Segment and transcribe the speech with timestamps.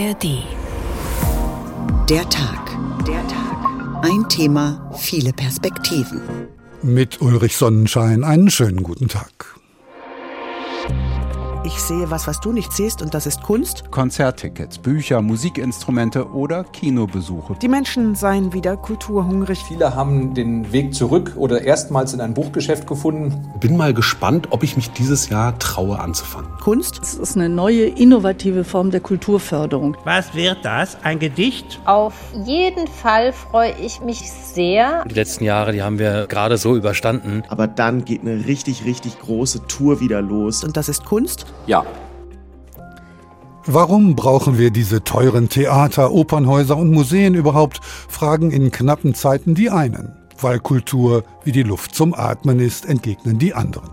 [0.00, 0.42] ARD.
[2.08, 2.78] Der Tag.
[3.06, 4.02] Der Tag.
[4.02, 6.22] Ein Thema, viele Perspektiven.
[6.82, 9.59] Mit Ulrich Sonnenschein einen schönen guten Tag.
[11.72, 13.92] Ich sehe was, was du nicht siehst, und das ist Kunst.
[13.92, 17.54] Konzerttickets, Bücher, Musikinstrumente oder Kinobesuche.
[17.62, 19.60] Die Menschen seien wieder kulturhungrig.
[19.68, 23.52] Viele haben den Weg zurück oder erstmals in ein Buchgeschäft gefunden.
[23.60, 26.50] Bin mal gespannt, ob ich mich dieses Jahr traue anzufangen.
[26.60, 26.98] Kunst.
[27.00, 29.96] Es ist eine neue, innovative Form der Kulturförderung.
[30.02, 30.98] Was wird das?
[31.04, 31.80] Ein Gedicht?
[31.84, 35.04] Auf jeden Fall freue ich mich sehr.
[35.08, 37.44] Die letzten Jahre, die haben wir gerade so überstanden.
[37.48, 40.64] Aber dann geht eine richtig, richtig große Tour wieder los.
[40.64, 41.46] Und das ist Kunst?
[41.66, 41.84] Ja.
[43.66, 47.80] Warum brauchen wir diese teuren Theater, Opernhäuser und Museen überhaupt?
[47.84, 50.16] Fragen in knappen Zeiten die einen.
[50.40, 53.90] Weil Kultur wie die Luft zum Atmen ist, entgegnen die anderen.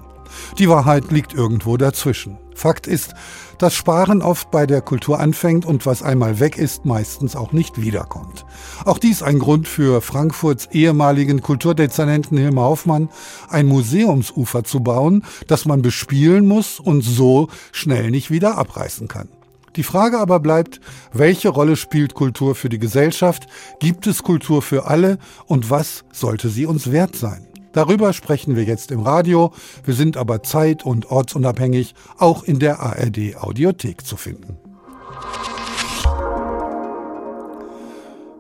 [0.57, 2.37] Die Wahrheit liegt irgendwo dazwischen.
[2.57, 3.13] Fakt ist,
[3.59, 7.79] dass Sparen oft bei der Kultur anfängt und was einmal weg ist, meistens auch nicht
[7.79, 8.45] wiederkommt.
[8.83, 13.09] Auch dies ein Grund für Frankfurts ehemaligen Kulturdezernenten Hilmar Hoffmann,
[13.49, 19.29] ein Museumsufer zu bauen, das man bespielen muss und so schnell nicht wieder abreißen kann.
[19.75, 20.81] Die Frage aber bleibt,
[21.13, 23.47] welche Rolle spielt Kultur für die Gesellschaft?
[23.79, 25.19] Gibt es Kultur für alle?
[25.45, 27.46] Und was sollte sie uns wert sein?
[27.73, 29.53] Darüber sprechen wir jetzt im Radio.
[29.83, 34.57] Wir sind aber zeit- und ortsunabhängig auch in der ARD Audiothek zu finden.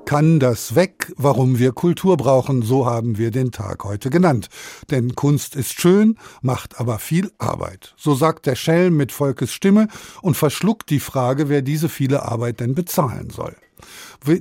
[0.07, 4.47] Kann das weg, warum wir Kultur brauchen, so haben wir den Tag heute genannt.
[4.89, 7.93] Denn Kunst ist schön, macht aber viel Arbeit.
[7.97, 9.89] So sagt der Schelm mit Volkes Stimme
[10.21, 13.57] und verschluckt die Frage, wer diese viele Arbeit denn bezahlen soll.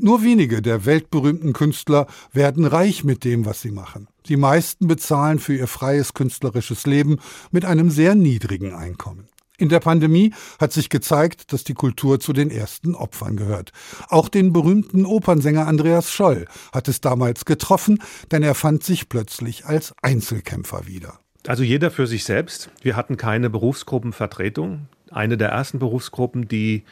[0.01, 4.07] Nur wenige der weltberühmten Künstler werden reich mit dem, was sie machen.
[4.29, 7.19] Die meisten bezahlen für ihr freies künstlerisches Leben
[7.51, 9.29] mit einem sehr niedrigen Einkommen.
[9.59, 13.73] In der Pandemie hat sich gezeigt, dass die Kultur zu den ersten Opfern gehört.
[14.09, 19.65] Auch den berühmten Opernsänger Andreas Scholl hat es damals getroffen, denn er fand sich plötzlich
[19.65, 21.21] als Einzelkämpfer wieder.
[21.47, 22.71] Also jeder für sich selbst.
[22.83, 24.89] Wir hatten keine Berufsgruppenvertretung.
[25.11, 26.85] Eine der ersten Berufsgruppen, die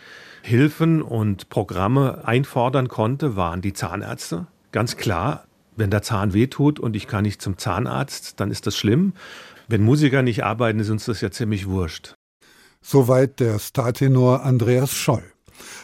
[0.42, 4.46] Hilfen und Programme einfordern konnte, waren die Zahnärzte.
[4.72, 5.44] Ganz klar,
[5.76, 9.12] wenn der Zahn wehtut und ich kann nicht zum Zahnarzt, dann ist das schlimm.
[9.68, 12.14] Wenn Musiker nicht arbeiten, ist uns das ja ziemlich wurscht.
[12.82, 15.24] Soweit der Startenor Andreas Scholl.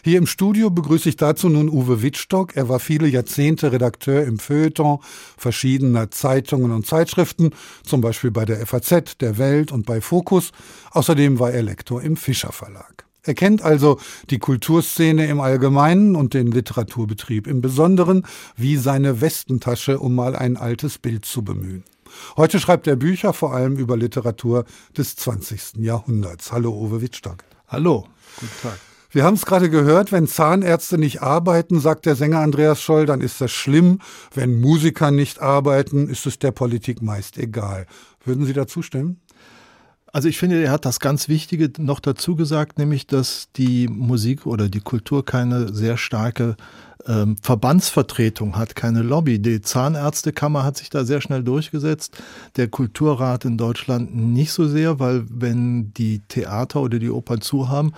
[0.04, 2.56] Hier im Studio begrüße ich dazu nun Uwe Wittstock.
[2.56, 4.98] Er war viele Jahrzehnte Redakteur im Feuilleton
[5.36, 7.50] verschiedener Zeitungen und Zeitschriften,
[7.84, 10.52] zum Beispiel bei der FAZ, der Welt und bei Focus.
[10.90, 12.99] Außerdem war er Lektor im Fischer Verlag.
[13.22, 14.00] Er kennt also
[14.30, 18.26] die Kulturszene im Allgemeinen und den Literaturbetrieb im Besonderen
[18.56, 21.84] wie seine Westentasche, um mal ein altes Bild zu bemühen.
[22.36, 24.64] Heute schreibt er Bücher vor allem über Literatur
[24.96, 25.76] des 20.
[25.76, 26.50] Jahrhunderts.
[26.50, 27.44] Hallo Uwe Wittstock.
[27.68, 28.06] Hallo,
[28.40, 28.78] guten Tag.
[29.12, 33.20] Wir haben es gerade gehört, wenn Zahnärzte nicht arbeiten, sagt der Sänger Andreas Scholl, dann
[33.20, 33.98] ist das schlimm.
[34.32, 37.86] Wenn Musiker nicht arbeiten, ist es der Politik meist egal.
[38.24, 39.20] Würden Sie dazu stimmen?
[40.12, 44.44] Also ich finde, er hat das ganz Wichtige noch dazu gesagt, nämlich, dass die Musik
[44.44, 46.56] oder die Kultur keine sehr starke
[47.06, 49.38] ähm, Verbandsvertretung hat, keine Lobby.
[49.38, 52.20] Die Zahnärztekammer hat sich da sehr schnell durchgesetzt,
[52.56, 57.68] der Kulturrat in Deutschland nicht so sehr, weil wenn die Theater oder die Opern zu
[57.68, 57.92] haben,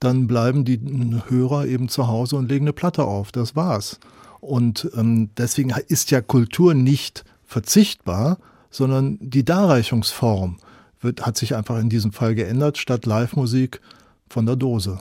[0.00, 0.80] dann bleiben die
[1.28, 3.30] Hörer eben zu Hause und legen eine Platte auf.
[3.30, 4.00] Das war's.
[4.40, 8.38] Und ähm, deswegen ist ja Kultur nicht verzichtbar,
[8.70, 10.56] sondern die Darreichungsform
[11.00, 13.80] wird, hat sich einfach in diesem Fall geändert, statt Live-Musik
[14.28, 15.00] von der Dose.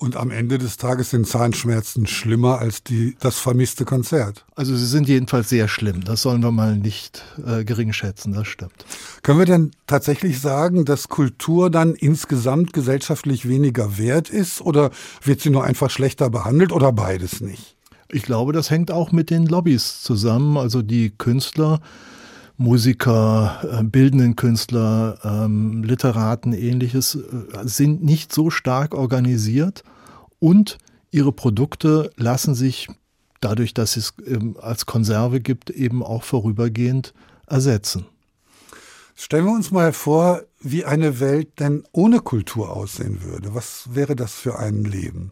[0.00, 4.44] Und am Ende des Tages sind Zahnschmerzen schlimmer als die, das vermisste Konzert.
[4.54, 6.04] Also sie sind jedenfalls sehr schlimm.
[6.04, 8.84] Das sollen wir mal nicht äh, gering schätzen, das stimmt.
[9.24, 14.92] Können wir denn tatsächlich sagen, dass Kultur dann insgesamt gesellschaftlich weniger wert ist oder
[15.24, 17.74] wird sie nur einfach schlechter behandelt oder beides nicht?
[18.10, 20.56] Ich glaube, das hängt auch mit den Lobbys zusammen.
[20.58, 21.80] Also die Künstler
[22.58, 27.20] Musiker, äh, bildenden Künstler, ähm, Literaten, ähnliches, äh,
[27.62, 29.84] sind nicht so stark organisiert
[30.40, 30.78] und
[31.12, 32.88] ihre Produkte lassen sich
[33.40, 37.14] dadurch, dass es ähm, als Konserve gibt, eben auch vorübergehend
[37.46, 38.06] ersetzen.
[39.14, 43.54] Stellen wir uns mal vor, wie eine Welt denn ohne Kultur aussehen würde.
[43.54, 45.30] Was wäre das für ein Leben?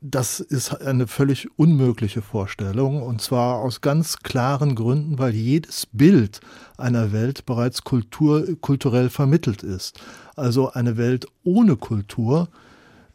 [0.00, 6.40] Das ist eine völlig unmögliche Vorstellung und zwar aus ganz klaren Gründen, weil jedes Bild
[6.76, 9.98] einer Welt bereits Kultur, kulturell vermittelt ist.
[10.36, 12.48] Also eine Welt ohne Kultur,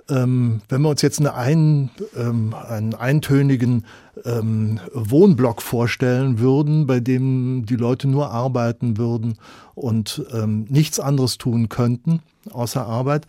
[0.10, 3.86] ähm, wenn wir uns jetzt eine ein, ähm, einen eintönigen
[4.26, 9.38] ähm, Wohnblock vorstellen würden, bei dem die Leute nur arbeiten würden
[9.74, 12.22] und ähm, nichts anderes tun könnten
[12.52, 13.26] außer Arbeit,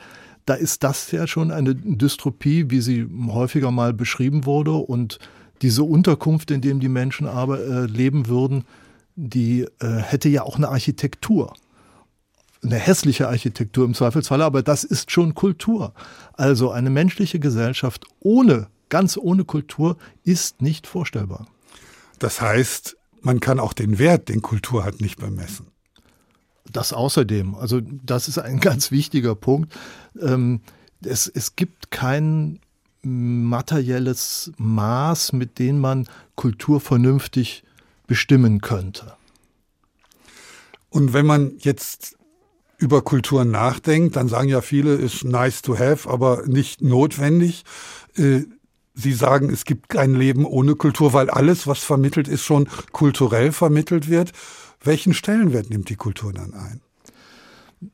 [0.47, 4.73] da ist das ja schon eine Dystropie, wie sie häufiger mal beschrieben wurde.
[4.73, 5.19] Und
[5.63, 8.65] diese Unterkunft, in dem die Menschen aber äh, leben würden,
[9.17, 11.55] die äh, hätte ja auch eine Architektur.
[12.63, 15.93] Eine hässliche Architektur im Zweifelsfall, aber das ist schon Kultur.
[16.33, 21.47] Also eine menschliche Gesellschaft ohne, ganz ohne Kultur ist nicht vorstellbar.
[22.19, 25.67] Das heißt, man kann auch den Wert, den Kultur hat, nicht bemessen.
[26.71, 27.55] Das außerdem.
[27.55, 29.73] Also das ist ein ganz wichtiger Punkt.
[30.21, 30.61] Ähm,
[31.05, 32.61] es, es gibt kein
[33.03, 37.65] materielles Maß, mit dem man Kultur vernünftig
[38.07, 39.15] bestimmen könnte.
[40.89, 42.17] Und wenn man jetzt
[42.79, 47.65] über Kultur nachdenkt, dann sagen ja viele, ist nice to have, aber nicht notwendig.
[48.17, 48.43] Äh,
[48.97, 53.51] Sie sagen, es gibt kein Leben ohne Kultur, weil alles, was vermittelt ist, schon kulturell
[53.51, 54.31] vermittelt wird.
[54.85, 56.81] Welchen Stellenwert nimmt die Kultur dann ein?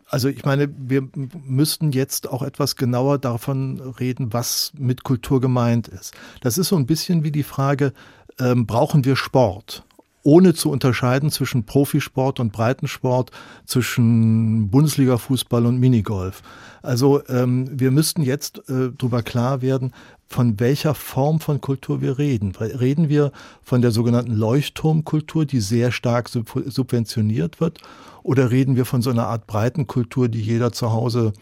[0.06, 1.08] Also ich meine, wir
[1.44, 6.14] müssten jetzt auch etwas genauer davon reden, was mit Kultur gemeint ist.
[6.42, 7.92] Das ist so ein bisschen wie die Frage,
[8.38, 9.84] ähm, brauchen wir Sport?
[10.22, 13.30] ohne zu unterscheiden zwischen Profisport und Breitensport,
[13.64, 16.42] zwischen Bundesliga-Fußball und Minigolf.
[16.82, 19.92] Also ähm, wir müssten jetzt äh, darüber klar werden,
[20.30, 22.54] von welcher Form von Kultur wir reden.
[22.54, 23.32] Reden wir
[23.62, 27.80] von der sogenannten Leuchtturmkultur, die sehr stark sub subventioniert wird,
[28.22, 31.32] oder reden wir von so einer Art Breitenkultur, die jeder zu Hause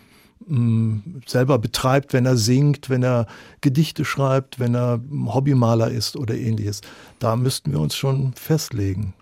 [1.26, 3.26] selber betreibt, wenn er singt, wenn er
[3.61, 6.81] Gedichte schreibt, wenn er Hobbymaler ist oder ähnliches.
[7.19, 9.14] Da müssten wir uns schon festlegen.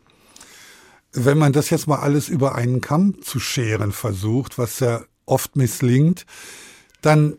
[1.13, 5.57] Wenn man das jetzt mal alles über einen Kamm zu scheren versucht, was ja oft
[5.57, 6.27] misslingt,
[7.01, 7.37] dann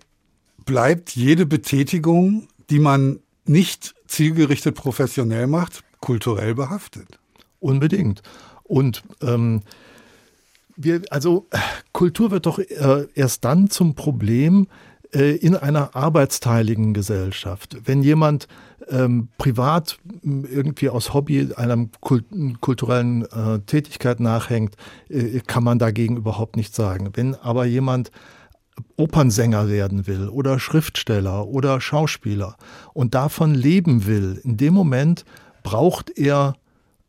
[0.67, 7.17] bleibt jede Betätigung, die man nicht zielgerichtet professionell macht, kulturell behaftet.
[7.59, 8.21] Unbedingt.
[8.63, 9.63] Und ähm,
[10.75, 11.47] wir, also
[11.93, 14.67] Kultur wird doch äh, erst dann zum Problem
[15.11, 17.77] äh, in einer arbeitsteiligen Gesellschaft.
[17.85, 18.47] Wenn jemand
[18.89, 22.25] ähm, privat irgendwie aus Hobby einer kult
[22.61, 24.75] kulturellen äh, Tätigkeit nachhängt,
[25.09, 27.09] äh, kann man dagegen überhaupt nichts sagen.
[27.13, 28.11] Wenn aber jemand
[28.95, 32.57] Opernsänger werden will oder Schriftsteller oder Schauspieler
[32.93, 35.25] und davon leben will, in dem Moment
[35.63, 36.55] braucht er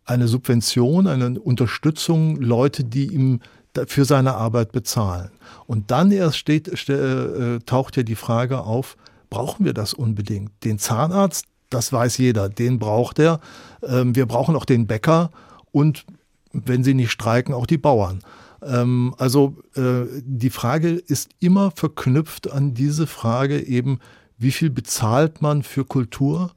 [0.05, 3.41] eine Subvention, eine Unterstützung, Leute, die ihm
[3.87, 5.31] für seine Arbeit bezahlen.
[5.67, 8.97] Und dann erst steht, äh, taucht ja die Frage auf,
[9.31, 10.51] brauchen wir das unbedingt?
[10.65, 13.41] Den Zahnarzt, das weiß jeder, den braucht er.
[13.83, 15.31] Ähm, wir brauchen auch den Bäcker
[15.71, 16.07] und
[16.53, 18.21] wenn sie nicht streiken, auch die Bauern.
[18.63, 23.99] Ähm, also äh, die Frage ist immer verknüpft an diese Frage eben,
[24.39, 26.53] wie viel bezahlt man für Kultur?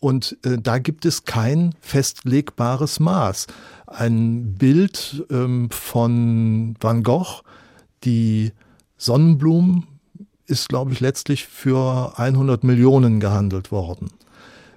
[0.00, 3.46] Und äh, da gibt es kein festlegbares Maß
[3.90, 7.42] ein Bild ähm, von Van Gogh,
[8.04, 8.52] die
[8.96, 9.86] Sonnenblumen,
[10.46, 14.10] ist, glaube ich, letztlich für 100 Millionen gehandelt worden.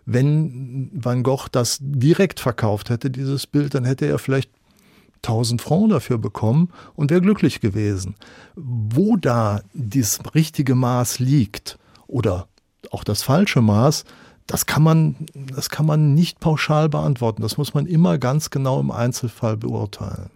[0.06, 4.52] Wenn Van Gogh das direkt verkauft hätte, dieses Bild, dann hätte er vielleicht
[5.24, 8.16] 1000 Francs dafür bekommen und wäre glücklich gewesen.
[8.56, 11.78] Wo da das richtige Maß liegt
[12.08, 12.48] oder
[12.92, 14.04] auch das falsche Maß,
[14.48, 17.42] das kann man, das kann man nicht pauschal beantworten.
[17.42, 20.30] Das muss man immer ganz genau im Einzelfall beurteilen.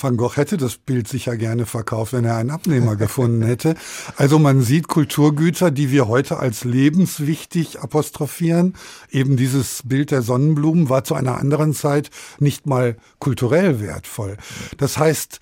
[0.00, 3.74] Van Gogh hätte das Bild sicher gerne verkauft, wenn er einen Abnehmer gefunden hätte.
[4.16, 8.74] Also man sieht Kulturgüter, die wir heute als lebenswichtig apostrophieren.
[9.10, 14.36] Eben dieses Bild der Sonnenblumen war zu einer anderen Zeit nicht mal kulturell wertvoll.
[14.76, 15.40] Das heißt,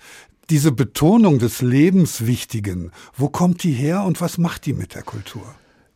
[0.49, 5.43] diese Betonung des Lebenswichtigen, wo kommt die her und was macht die mit der Kultur?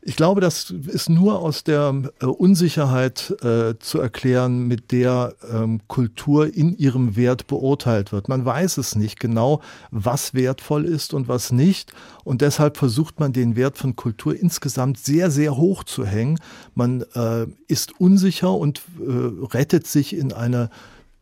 [0.03, 5.79] Ich glaube, das ist nur aus der äh, Unsicherheit äh, zu erklären, mit der ähm,
[5.88, 8.27] Kultur in ihrem Wert beurteilt wird.
[8.27, 11.93] Man weiß es nicht genau, was wertvoll ist und was nicht.
[12.24, 16.39] Und deshalb versucht man den Wert von Kultur insgesamt sehr, sehr hoch zu hängen.
[16.74, 20.72] Man äh, ist unsicher und äh, rettet sich in eine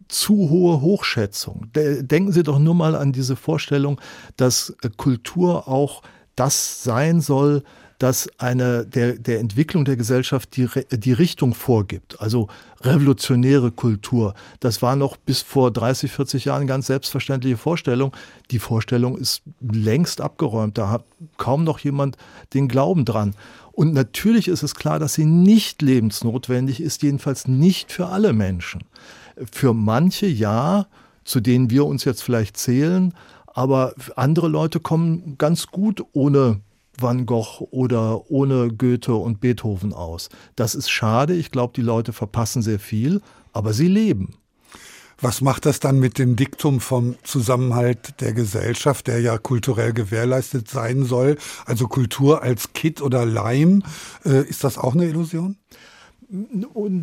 [0.07, 1.67] zu hohe Hochschätzung.
[1.73, 3.99] Denken Sie doch nur mal an diese Vorstellung,
[4.37, 6.01] dass äh, Kultur auch
[6.35, 7.63] das sein soll,
[7.99, 12.19] das eine der, der Entwicklung der Gesellschaft die, die Richtung vorgibt.
[12.21, 12.47] Also
[12.81, 14.33] revolutionäre Kultur.
[14.61, 18.15] Das war noch bis vor 30, 40 Jahren ganz selbstverständliche Vorstellung.
[18.51, 20.77] Die Vorstellung ist längst abgeräumt.
[20.77, 21.03] Da hat
[21.35, 22.15] kaum noch jemand
[22.53, 23.35] den Glauben dran.
[23.73, 28.85] Und natürlich ist es klar, dass sie nicht lebensnotwendig ist, jedenfalls nicht für alle Menschen.
[29.51, 30.87] Für manche ja,
[31.25, 33.13] zu denen wir uns jetzt vielleicht zählen,
[33.47, 36.61] aber andere Leute kommen ganz gut ohne
[37.01, 40.29] Van Gogh oder ohne Goethe und Beethoven aus.
[40.55, 41.33] Das ist schade.
[41.33, 43.21] Ich glaube, die Leute verpassen sehr viel,
[43.53, 44.35] aber sie leben.
[45.21, 50.69] Was macht das dann mit dem Diktum vom Zusammenhalt der Gesellschaft, der ja kulturell gewährleistet
[50.69, 51.37] sein soll?
[51.65, 53.83] Also Kultur als Kit oder Leim,
[54.23, 55.57] äh, ist das auch eine Illusion?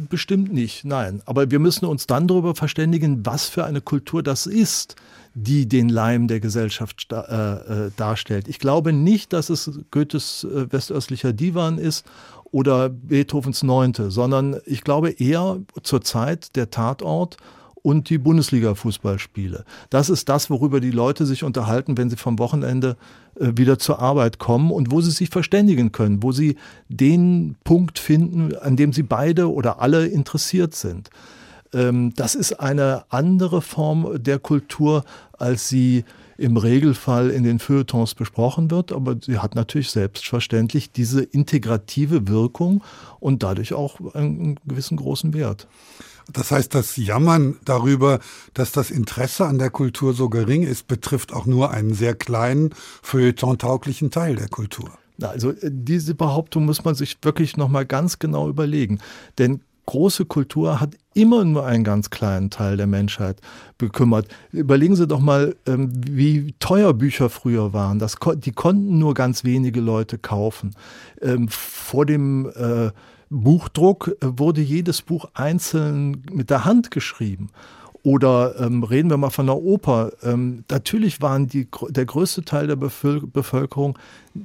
[0.09, 1.21] Bestimmt nicht, nein.
[1.27, 4.95] Aber wir müssen uns dann darüber verständigen, was für eine Kultur das ist,
[5.35, 8.47] die den Leim der Gesellschaft äh, äh, darstellt.
[8.47, 12.07] Ich glaube nicht, dass es Goethes äh, westöstlicher Divan ist
[12.53, 17.37] oder Beethovens Neunte, sondern ich glaube eher zur Zeit der Tatort
[17.87, 19.65] und die Bundesliga-Fußballspiele.
[19.91, 22.97] Das ist das, worüber die Leute sich unterhalten, wenn sie vom Wochenende
[23.39, 26.57] äh, wieder zur Arbeit kommen und wo sie sich verständigen können, wo sie
[26.89, 31.11] den Punkt finden, an dem sie beide oder alle interessiert sind.
[31.73, 35.05] Ähm, das ist eine andere Form der Kultur,
[35.39, 36.05] als sie
[36.39, 42.83] im Regelfall in den Feuilletons besprochen wird, aber sie hat natürlich selbstverständlich diese integrative Wirkung
[43.21, 45.69] und dadurch auch einen gewissen großen Wert.
[46.33, 48.19] Das heißt, das Jammern darüber,
[48.55, 52.71] dass das Interesse an der Kultur so gering ist, betrifft auch nur einen sehr kleinen,
[53.03, 54.91] feuilleton-tauglichen Teil der Kultur.
[55.23, 58.99] Also äh, diese Behauptung muss man sich wirklich nochmal ganz genau überlegen.
[59.39, 63.41] Denn große Kultur hat immer nur einen ganz kleinen Teil der Menschheit
[63.79, 64.27] bekümmert.
[64.53, 67.99] Überlegen Sie doch mal, ähm, wie teuer Bücher früher waren.
[67.99, 70.75] Das, die konnten nur ganz wenige Leute kaufen.
[71.23, 72.91] Ähm, vor dem äh,
[73.43, 77.49] Buchdruck äh, wurde jedes Buch einzeln mit der Hand geschrieben.
[78.03, 80.13] Oder ähm, reden wir mal von der Oper.
[80.23, 83.99] Ähm, natürlich waren die, der größte Teil der Bevölkerung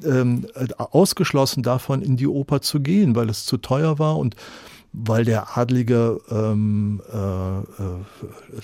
[0.03, 4.35] ähm, ausgeschlossen davon, in die Oper zu gehen, weil es zu teuer war und
[4.93, 7.63] weil der adlige ähm, äh, äh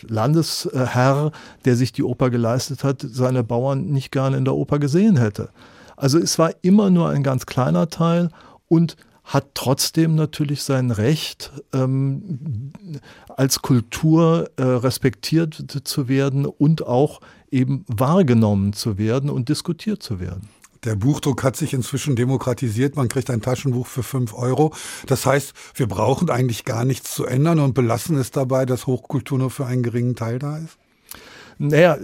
[0.07, 1.31] Landesherr,
[1.65, 5.49] der sich die Oper geleistet hat, seine Bauern nicht gerne in der Oper gesehen hätte.
[5.95, 8.29] Also es war immer nur ein ganz kleiner Teil
[8.67, 12.71] und hat trotzdem natürlich sein Recht, ähm,
[13.27, 17.19] als Kultur äh, respektiert zu werden und auch
[17.51, 20.49] eben wahrgenommen zu werden und diskutiert zu werden.
[20.85, 22.95] Der Buchdruck hat sich inzwischen demokratisiert.
[22.95, 24.73] Man kriegt ein Taschenbuch für fünf Euro.
[25.07, 29.39] Das heißt, wir brauchen eigentlich gar nichts zu ändern und belassen es dabei, dass Hochkultur
[29.39, 30.77] nur für einen geringen Teil da ist?
[31.59, 31.97] Naja,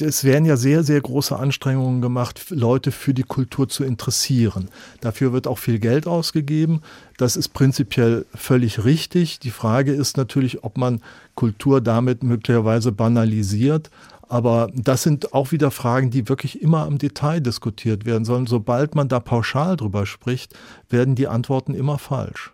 [0.00, 4.68] es werden ja sehr, sehr große Anstrengungen gemacht, Leute für die Kultur zu interessieren.
[5.00, 6.80] Dafür wird auch viel Geld ausgegeben.
[7.16, 9.38] Das ist prinzipiell völlig richtig.
[9.38, 11.00] Die Frage ist natürlich, ob man
[11.36, 13.90] Kultur damit möglicherweise banalisiert.
[14.28, 18.48] Aber das sind auch wieder Fragen, die wirklich immer im Detail diskutiert werden sollen.
[18.48, 20.54] Sobald man da pauschal drüber spricht,
[20.88, 22.52] werden die Antworten immer falsch.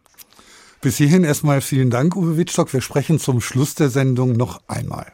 [0.83, 2.73] Bis hierhin erstmal vielen Dank, Uwe Wittstock.
[2.75, 5.13] Wir sprechen zum Schluss der Sendung noch einmal.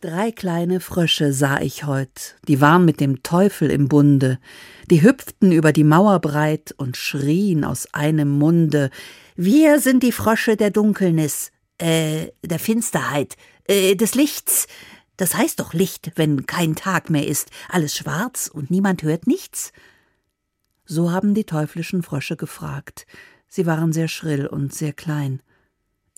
[0.00, 4.38] Drei kleine Frösche sah ich heut, die waren mit dem Teufel im Bunde,
[4.88, 8.90] die hüpften über die Mauer breit und schrien aus einem Munde
[9.34, 14.68] Wir sind die Frösche der Dunkelnis, äh, der Finsterheit, äh, des Lichts.
[15.16, 19.72] Das heißt doch Licht, wenn kein Tag mehr ist, alles schwarz und niemand hört nichts?
[20.84, 23.04] So haben die teuflischen Frösche gefragt.
[23.48, 25.42] Sie waren sehr schrill und sehr klein.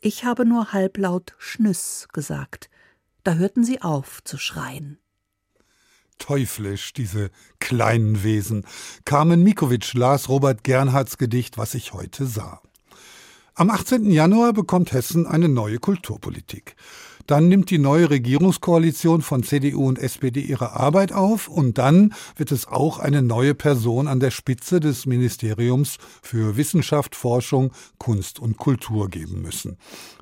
[0.03, 2.70] Ich habe nur halblaut Schnüss gesagt
[3.25, 4.99] da hörten sie auf zu schreien.
[6.19, 8.67] Teuflisch, diese kleinen Wesen.
[9.05, 12.61] Carmen Mikovic las Robert Gernhardts Gedicht Was ich heute sah.
[13.55, 14.11] Am 18.
[14.11, 16.77] Januar bekommt Hessen eine neue Kulturpolitik.
[17.31, 22.51] Dann nimmt die neue Regierungskoalition von CDU und SPD ihre Arbeit auf und dann wird
[22.51, 28.57] es auch eine neue Person an der Spitze des Ministeriums für Wissenschaft, Forschung, Kunst und
[28.57, 29.77] Kultur geben müssen.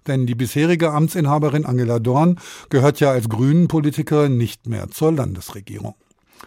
[0.06, 2.38] Denn die bisherige Amtsinhaberin Angela Dorn
[2.68, 5.94] gehört ja als Grünen-Politikerin nicht mehr zur Landesregierung.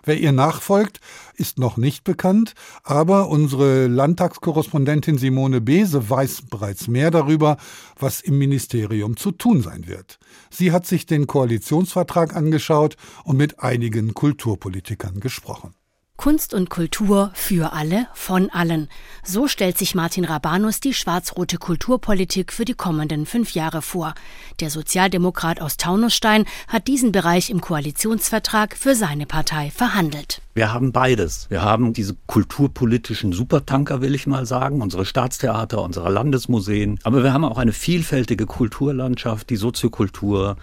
[0.04, 1.00] Wer ihr nachfolgt,
[1.36, 7.58] ist noch nicht bekannt, aber unsere Landtagskorrespondentin Simone Bese weiß bereits mehr darüber,
[8.00, 10.20] was im Ministerium zu tun sein wird.
[10.50, 15.74] Sie hat sich den Koalitionsvertrag angeschaut und mit einigen Kulturpolitikern gesprochen.
[16.22, 18.90] Kunst und Kultur für alle, von allen.
[19.24, 24.14] So stellt sich Martin Rabanus die schwarz-rote Kulturpolitik für die kommenden fünf Jahre vor.
[24.60, 30.44] Der Sozialdemokrat aus Taunusstein hat diesen Bereich im Koalitionsvertrag für seine Partei verhandelt.
[30.54, 31.48] Wir haben beides.
[31.50, 37.00] Wir haben diese kulturpolitischen Supertanker, will ich mal sagen, unsere Staatstheater, unsere Landesmuseen.
[37.02, 40.58] Aber wir haben auch eine vielfältige Kulturlandschaft, die Soziokultur,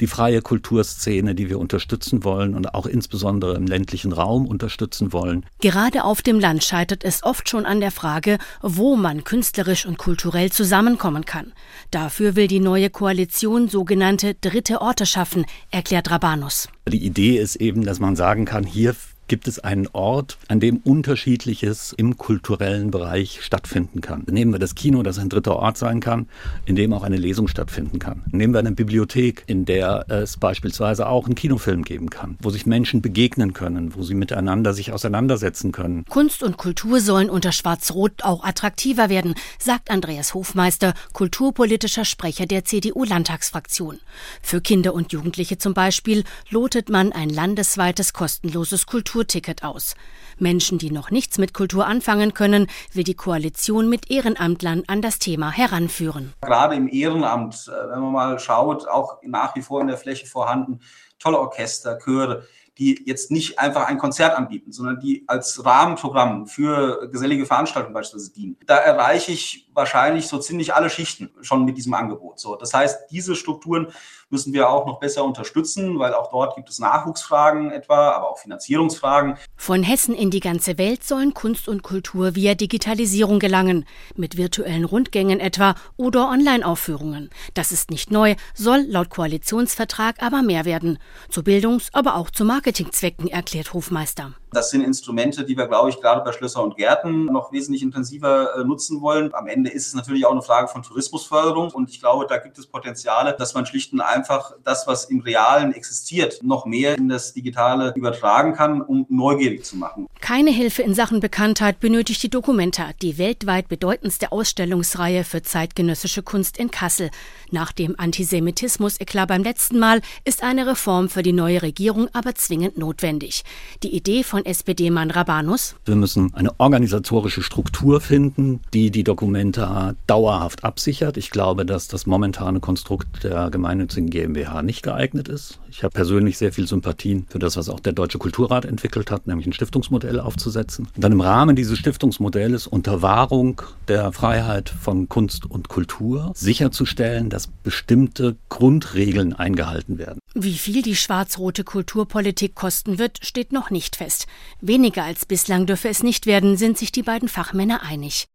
[0.00, 5.46] die freie Kulturszene, die wir unterstützen wollen und auch insbesondere im ländlichen Raum unterstützen wollen.
[5.60, 9.98] Gerade auf dem Land scheitert es oft schon an der Frage, wo man künstlerisch und
[9.98, 11.52] kulturell zusammenkommen kann.
[11.90, 16.68] Dafür will die neue Koalition sogenannte dritte Orte schaffen, erklärt Rabanus.
[16.88, 18.94] Die Idee ist eben, dass man sagen kann, hier
[19.28, 24.24] gibt es einen Ort, an dem unterschiedliches im kulturellen Bereich stattfinden kann.
[24.30, 26.28] Nehmen wir das Kino, das ein dritter Ort sein kann,
[26.66, 28.22] in dem auch eine Lesung stattfinden kann.
[28.30, 32.66] Nehmen wir eine Bibliothek, in der es beispielsweise auch einen Kinofilm geben kann, wo sich
[32.66, 36.04] Menschen begegnen können, wo sie miteinander sich auseinandersetzen können.
[36.08, 42.64] Kunst und Kultur sollen unter Schwarz-Rot auch attraktiver werden, sagt Andreas Hofmeister, kulturpolitischer Sprecher der
[42.64, 43.98] CDU-Landtagsfraktion.
[44.42, 49.94] Für Kinder und Jugendliche zum Beispiel lotet man ein landesweites kostenloses Kultur Kulturticket aus.
[50.40, 55.20] Menschen, die noch nichts mit Kultur anfangen können, will die Koalition mit Ehrenamtlern an das
[55.20, 56.32] Thema heranführen.
[56.40, 60.26] Gerade im Ehrenamt, äh, wenn man mal schaut, auch nach wie vor in der Fläche
[60.26, 60.80] vorhanden,
[61.20, 67.08] tolle Orchester, Chöre, die jetzt nicht einfach ein Konzert anbieten, sondern die als Rahmenprogramm für
[67.08, 68.56] gesellige Veranstaltungen beispielsweise dienen.
[68.66, 72.38] Da erreiche ich wahrscheinlich so ziemlich alle Schichten schon mit diesem Angebot.
[72.38, 73.88] So, das heißt, diese Strukturen
[74.30, 78.38] müssen wir auch noch besser unterstützen, weil auch dort gibt es Nachwuchsfragen etwa, aber auch
[78.38, 79.36] Finanzierungsfragen.
[79.56, 84.84] Von Hessen in die ganze Welt sollen Kunst und Kultur via Digitalisierung gelangen, mit virtuellen
[84.84, 87.30] Rundgängen etwa oder Online-Aufführungen.
[87.54, 90.98] Das ist nicht neu, soll laut Koalitionsvertrag aber mehr werden.
[91.28, 94.34] Zu Bildungs-, aber auch zu Marketingzwecken, erklärt Hofmeister.
[94.54, 98.54] Das sind Instrumente, die wir, glaube ich, gerade bei Schlösser und Gärten noch wesentlich intensiver
[98.54, 99.34] äh, nutzen wollen.
[99.34, 102.56] Am Ende ist es natürlich auch eine Frage von Tourismusförderung und ich glaube, da gibt
[102.56, 107.08] es Potenziale, dass man schlicht und einfach das, was im Realen existiert, noch mehr in
[107.08, 110.06] das Digitale übertragen kann, um neugierig zu machen.
[110.20, 116.58] Keine Hilfe in Sachen Bekanntheit benötigt die Documenta, die weltweit bedeutendste Ausstellungsreihe für zeitgenössische Kunst
[116.58, 117.10] in Kassel.
[117.50, 122.78] Nach dem Antisemitismus-Eklat beim letzten Mal ist eine Reform für die neue Regierung aber zwingend
[122.78, 123.42] notwendig.
[123.82, 125.74] Die Idee von SPD-Mann Rabanus?
[125.84, 131.16] Wir müssen eine organisatorische Struktur finden, die die Dokumenta dauerhaft absichert.
[131.16, 135.58] Ich glaube, dass das momentane Konstrukt der gemeinnützigen GmbH nicht geeignet ist.
[135.70, 139.26] Ich habe persönlich sehr viel Sympathien für das, was auch der Deutsche Kulturrat entwickelt hat,
[139.26, 140.88] nämlich ein Stiftungsmodell aufzusetzen.
[140.94, 147.30] Und dann im Rahmen dieses Stiftungsmodells unter Wahrung der Freiheit von Kunst und Kultur sicherzustellen,
[147.30, 150.20] dass bestimmte Grundregeln eingehalten werden.
[150.34, 154.26] Wie viel die schwarz-rote Kulturpolitik kosten wird, steht noch nicht fest.
[154.60, 158.26] Weniger als bislang dürfe es nicht werden, sind sich die beiden Fachmänner einig.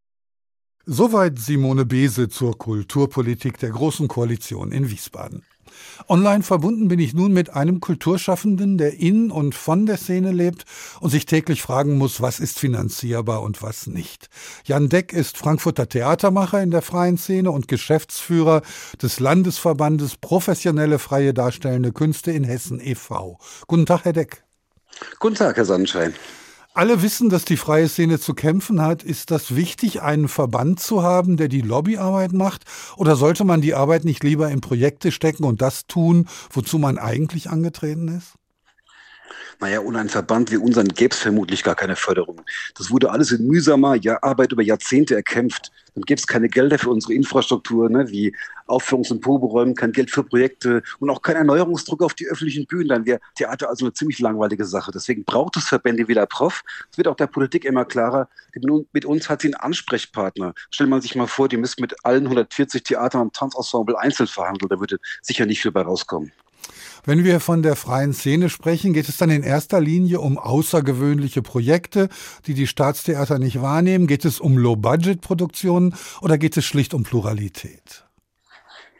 [0.85, 5.43] Soweit Simone Bese zur Kulturpolitik der Großen Koalition in Wiesbaden.
[6.07, 10.65] Online verbunden bin ich nun mit einem Kulturschaffenden, der in und von der Szene lebt
[10.99, 14.29] und sich täglich fragen muss, was ist finanzierbar und was nicht.
[14.65, 18.61] Jan Deck ist Frankfurter Theatermacher in der freien Szene und Geschäftsführer
[19.01, 23.37] des Landesverbandes Professionelle Freie Darstellende Künste in Hessen e.V.
[23.67, 24.43] Guten Tag, Herr Deck.
[25.19, 26.13] Guten Tag, Herr Sonnenschein.
[26.73, 29.03] Alle wissen, dass die freie Szene zu kämpfen hat.
[29.03, 32.63] Ist das wichtig, einen Verband zu haben, der die Lobbyarbeit macht?
[32.95, 36.97] Oder sollte man die Arbeit nicht lieber in Projekte stecken und das tun, wozu man
[36.97, 38.38] eigentlich angetreten ist?
[39.59, 42.41] Naja, ohne einen Verband wie unseren gäbe es vermutlich gar keine Förderung.
[42.75, 45.71] Das wurde alles in mühsamer Arbeit über Jahrzehnte erkämpft.
[45.95, 48.33] Dann gäbe es keine Gelder für unsere Infrastruktur, ne, wie
[48.67, 52.89] Aufführungs- und Proberäumen, kein Geld für Projekte und auch kein Erneuerungsdruck auf die öffentlichen Bühnen.
[52.89, 54.91] Dann wäre Theater also eine ziemlich langweilige Sache.
[54.93, 56.61] Deswegen braucht es Verbände wie der Prof.
[56.91, 58.29] Es wird auch der Politik immer klarer.
[58.93, 60.53] Mit uns hat sie einen Ansprechpartner.
[60.69, 64.69] Stellt man sich mal vor, die müssten mit allen 140 Theatern und Tanzensemble einzeln verhandeln.
[64.69, 66.31] Da würde sicher nicht viel bei rauskommen.
[67.09, 71.41] Wenn wir von der freien Szene sprechen, geht es dann in erster Linie um außergewöhnliche
[71.41, 72.07] Projekte,
[72.45, 74.05] die die Staatstheater nicht wahrnehmen?
[74.05, 78.05] Geht es um Low-Budget-Produktionen oder geht es schlicht um Pluralität?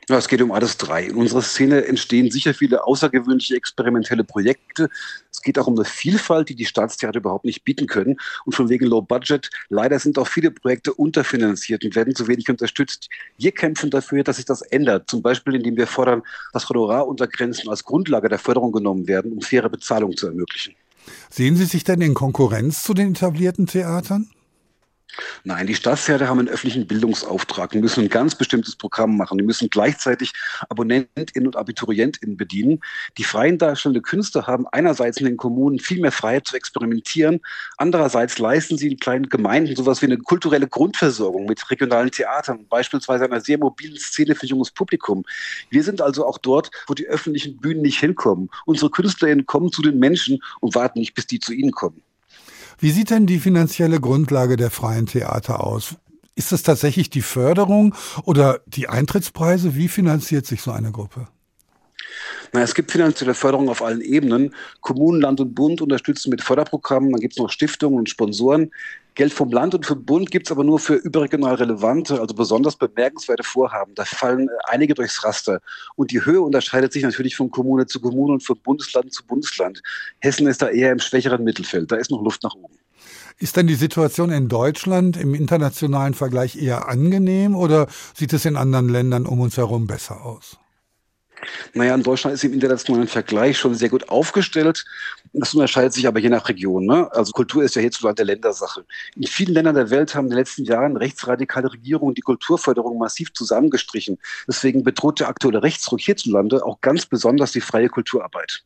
[0.10, 1.04] Ja, es geht um alles drei.
[1.04, 4.90] In unserer Szene entstehen sicher viele außergewöhnliche experimentelle Projekte.
[5.32, 8.18] Es geht auch um eine Vielfalt, die die Staatstheater überhaupt nicht bieten können.
[8.44, 12.50] Und von wegen Low Budget, leider sind auch viele Projekte unterfinanziert und werden zu wenig
[12.50, 13.08] unterstützt.
[13.38, 15.08] Wir kämpfen dafür, dass sich das ändert.
[15.12, 19.70] Zum Beispiel, indem wir fordern, dass Honoraruntergrenzen als Grundlage der Förderung genommen werden, um faire
[19.70, 20.74] Bezahlung zu ermöglichen.
[21.30, 24.28] Sehen Sie sich denn in Konkurrenz zu den etablierten Theatern?
[25.44, 29.38] Nein, die Staatstheater haben einen öffentlichen Bildungsauftrag und müssen ein ganz bestimmtes Programm machen.
[29.38, 30.34] Die müssen gleichzeitig
[30.70, 32.80] AbonnentInnen und AbiturientInnen bedienen.
[33.18, 37.40] Die freien darstellenden Künstler haben einerseits in den Kommunen viel mehr Freiheit zu experimentieren.
[37.78, 43.26] Andererseits leisten sie in kleinen Gemeinden sowas wie eine kulturelle Grundversorgung mit regionalen Theatern, beispielsweise
[43.26, 45.26] einer sehr mobilen Szene für junges Publikum.
[45.70, 48.50] Wir sind also auch dort, wo die öffentlichen Bühnen nicht hinkommen.
[48.66, 52.04] Unsere KünstlerInnen kommen zu den Menschen und warten nicht, bis die zu ihnen kommen.
[52.80, 55.96] Wie sieht denn die finanzielle Grundlage der freien Theater aus?
[56.36, 59.76] Ist es tatsächlich die Förderung oder die Eintrittspreise?
[59.76, 61.28] Wie finanziert sich so eine Gruppe?
[62.52, 64.54] Na, es gibt finanzielle Förderung auf allen Ebenen.
[64.82, 67.12] Kommunen, Land und Bund unterstützen mit Förderprogrammen.
[67.12, 68.72] Dann gibt es noch Stiftungen und Sponsoren.
[69.16, 72.78] Geld vom Land und vom Bund gibt es aber nur für überregional relevante, also besonders
[72.78, 73.94] bemerkenswerte Vorhaben.
[73.96, 75.60] Da fallen äh, einige durchs Raster.
[75.96, 79.82] Und die Höhe unterscheidet sich natürlich von Kommune zu Kommune und von Bundesland zu Bundesland.
[80.20, 81.92] Hessen ist da eher im schwächeren Mittelfeld.
[81.92, 82.78] Da ist noch Luft nach oben.
[83.38, 88.56] Ist denn die Situation in Deutschland im internationalen Vergleich eher angenehm oder sieht es in
[88.56, 90.58] anderen Ländern um uns herum besser aus?
[91.74, 94.86] Naja, in Deutschland ist im internationalen Vergleich schon sehr gut aufgestellt.
[95.34, 96.86] Das unterscheidet sich aber je nach Region.
[96.86, 97.10] Ne?
[97.12, 98.86] Also Kultur ist ja hierzulande Ländersache.
[99.16, 103.34] In vielen Ländern der Welt haben in den letzten Jahren rechtsradikale Regierungen die Kulturförderung massiv
[103.34, 104.18] zusammengestrichen.
[104.48, 108.64] Deswegen bedroht der aktuelle Rechtsruck hierzulande auch ganz besonders die freie Kulturarbeit.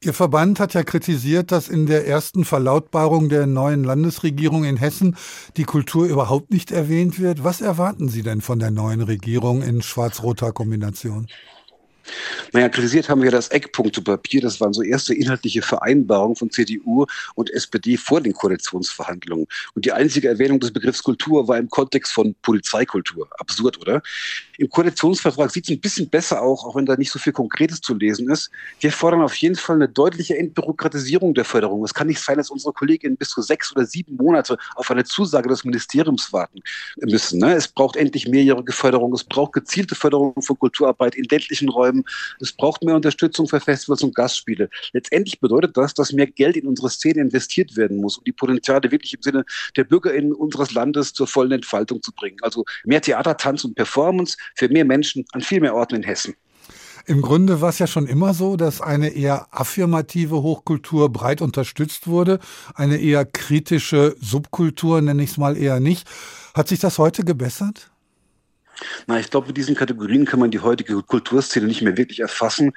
[0.00, 5.16] Ihr Verband hat ja kritisiert, dass in der ersten Verlautbarung der neuen Landesregierung in Hessen
[5.56, 7.42] die Kultur überhaupt nicht erwähnt wird.
[7.44, 11.26] Was erwarten Sie denn von der neuen Regierung in schwarz-roter Kombination?
[12.52, 14.40] Naja, kritisiert haben wir das Eckpunktepapier.
[14.40, 19.46] Das waren so erste inhaltliche Vereinbarungen von CDU und SPD vor den Koalitionsverhandlungen.
[19.74, 23.28] Und die einzige Erwähnung des Begriffs Kultur war im Kontext von Polizeikultur.
[23.38, 24.02] Absurd, oder?
[24.58, 27.80] Im Koalitionsvertrag sieht es ein bisschen besser auch, auch wenn da nicht so viel Konkretes
[27.80, 28.50] zu lesen ist.
[28.80, 31.84] Wir fordern auf jeden Fall eine deutliche Entbürokratisierung der Förderung.
[31.84, 35.04] Es kann nicht sein, dass unsere Kolleginnen bis zu sechs oder sieben Monate auf eine
[35.04, 36.60] Zusage des Ministeriums warten
[37.00, 37.40] müssen.
[37.40, 37.54] Ne?
[37.54, 39.12] Es braucht endlich mehrjährige Förderung.
[39.12, 41.93] Es braucht gezielte Förderung von Kulturarbeit in ländlichen Räumen.
[42.40, 44.68] Es braucht mehr Unterstützung für Festivals und Gastspiele.
[44.92, 48.90] Letztendlich bedeutet das, dass mehr Geld in unsere Szene investiert werden muss, um die Potenziale
[48.90, 49.44] wirklich im Sinne
[49.76, 52.38] der BürgerInnen unseres Landes zur vollen Entfaltung zu bringen.
[52.42, 56.34] Also mehr Theater, Tanz und Performance für mehr Menschen an viel mehr Orten in Hessen.
[57.06, 62.06] Im Grunde war es ja schon immer so, dass eine eher affirmative Hochkultur breit unterstützt
[62.06, 62.38] wurde,
[62.74, 66.08] eine eher kritische Subkultur, nenne ich es mal eher nicht.
[66.54, 67.90] Hat sich das heute gebessert?
[69.06, 72.72] Na, ich glaube, mit diesen Kategorien kann man die heutige Kulturszene nicht mehr wirklich erfassen.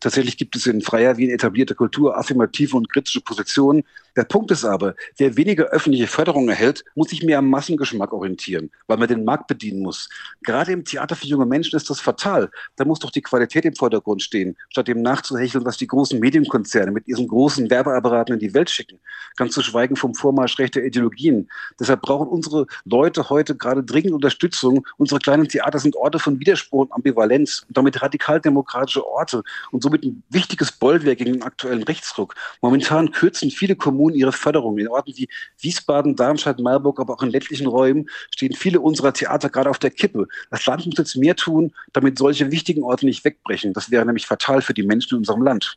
[0.00, 3.84] Tatsächlich gibt es in Freier Wien etablierte Kultur, affirmative und kritische Positionen.
[4.14, 8.70] Der Punkt ist aber, wer weniger öffentliche Förderung erhält, muss sich mehr am Massengeschmack orientieren,
[8.86, 10.10] weil man den Markt bedienen muss.
[10.42, 12.50] Gerade im Theater für junge Menschen ist das fatal.
[12.76, 16.92] Da muss doch die Qualität im Vordergrund stehen, statt dem nachzuhecheln, was die großen Medienkonzerne
[16.92, 18.98] mit ihren großen Werbeapparaten in die Welt schicken.
[19.36, 21.48] Ganz zu schweigen vom Vormarsch rechter Ideologien.
[21.80, 24.86] Deshalb brauchen unsere Leute heute gerade dringend Unterstützung.
[24.98, 29.82] Unsere kleinen Theater sind Orte von Widerspruch und Ambivalenz und damit radikal demokratische Orte und
[29.82, 32.34] somit ein wichtiges Bollwerk gegen den aktuellen Rechtsruck.
[32.62, 34.78] Momentan kürzen viele Kommunen ihre Förderung.
[34.78, 39.50] In Orten wie Wiesbaden, Darmstadt, Marburg, aber auch in ländlichen Räumen stehen viele unserer Theater
[39.50, 40.26] gerade auf der Kippe.
[40.50, 43.72] Das Land muss jetzt mehr tun, damit solche wichtigen Orte nicht wegbrechen.
[43.74, 45.76] Das wäre nämlich fatal für die Menschen in unserem Land.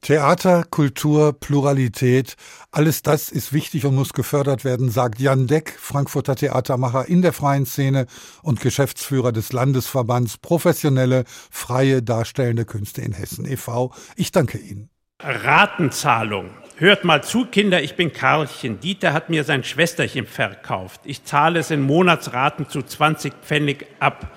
[0.00, 2.36] Theater, Kultur, Pluralität,
[2.70, 7.32] alles das ist wichtig und muss gefördert werden, sagt Jan Deck, Frankfurter Theatermacher in der
[7.32, 8.06] freien Szene
[8.42, 13.92] und Geschäftsführer des Landesverbands Professionelle Freie Darstellende Künste in Hessen e.V.
[14.16, 14.90] Ich danke Ihnen.
[15.20, 16.50] Ratenzahlung.
[16.76, 18.78] Hört mal zu, Kinder, ich bin Karlchen.
[18.78, 21.00] Dieter hat mir sein Schwesterchen verkauft.
[21.02, 24.30] Ich zahle es in Monatsraten zu 20 Pfennig ab.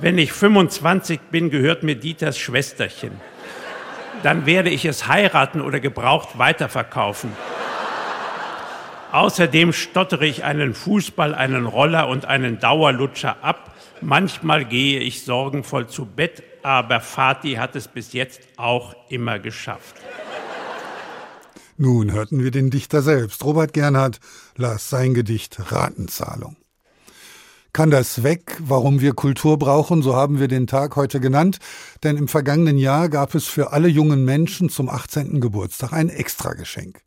[0.00, 3.10] Wenn ich 25 bin, gehört mir Dieters Schwesterchen.
[4.22, 7.32] Dann werde ich es heiraten oder gebraucht weiterverkaufen.
[9.12, 13.74] Außerdem stottere ich einen Fußball, einen Roller und einen Dauerlutscher ab.
[14.00, 19.96] Manchmal gehe ich sorgenvoll zu Bett, aber Vati hat es bis jetzt auch immer geschafft.
[21.76, 23.42] Nun hörten wir den Dichter selbst.
[23.42, 24.20] Robert Gernhardt
[24.56, 26.56] las sein Gedicht Ratenzahlung.
[27.72, 31.58] Kann das weg, warum wir Kultur brauchen, so haben wir den Tag heute genannt,
[32.02, 35.40] denn im vergangenen Jahr gab es für alle jungen Menschen zum 18.
[35.40, 37.00] Geburtstag ein Extrageschenk.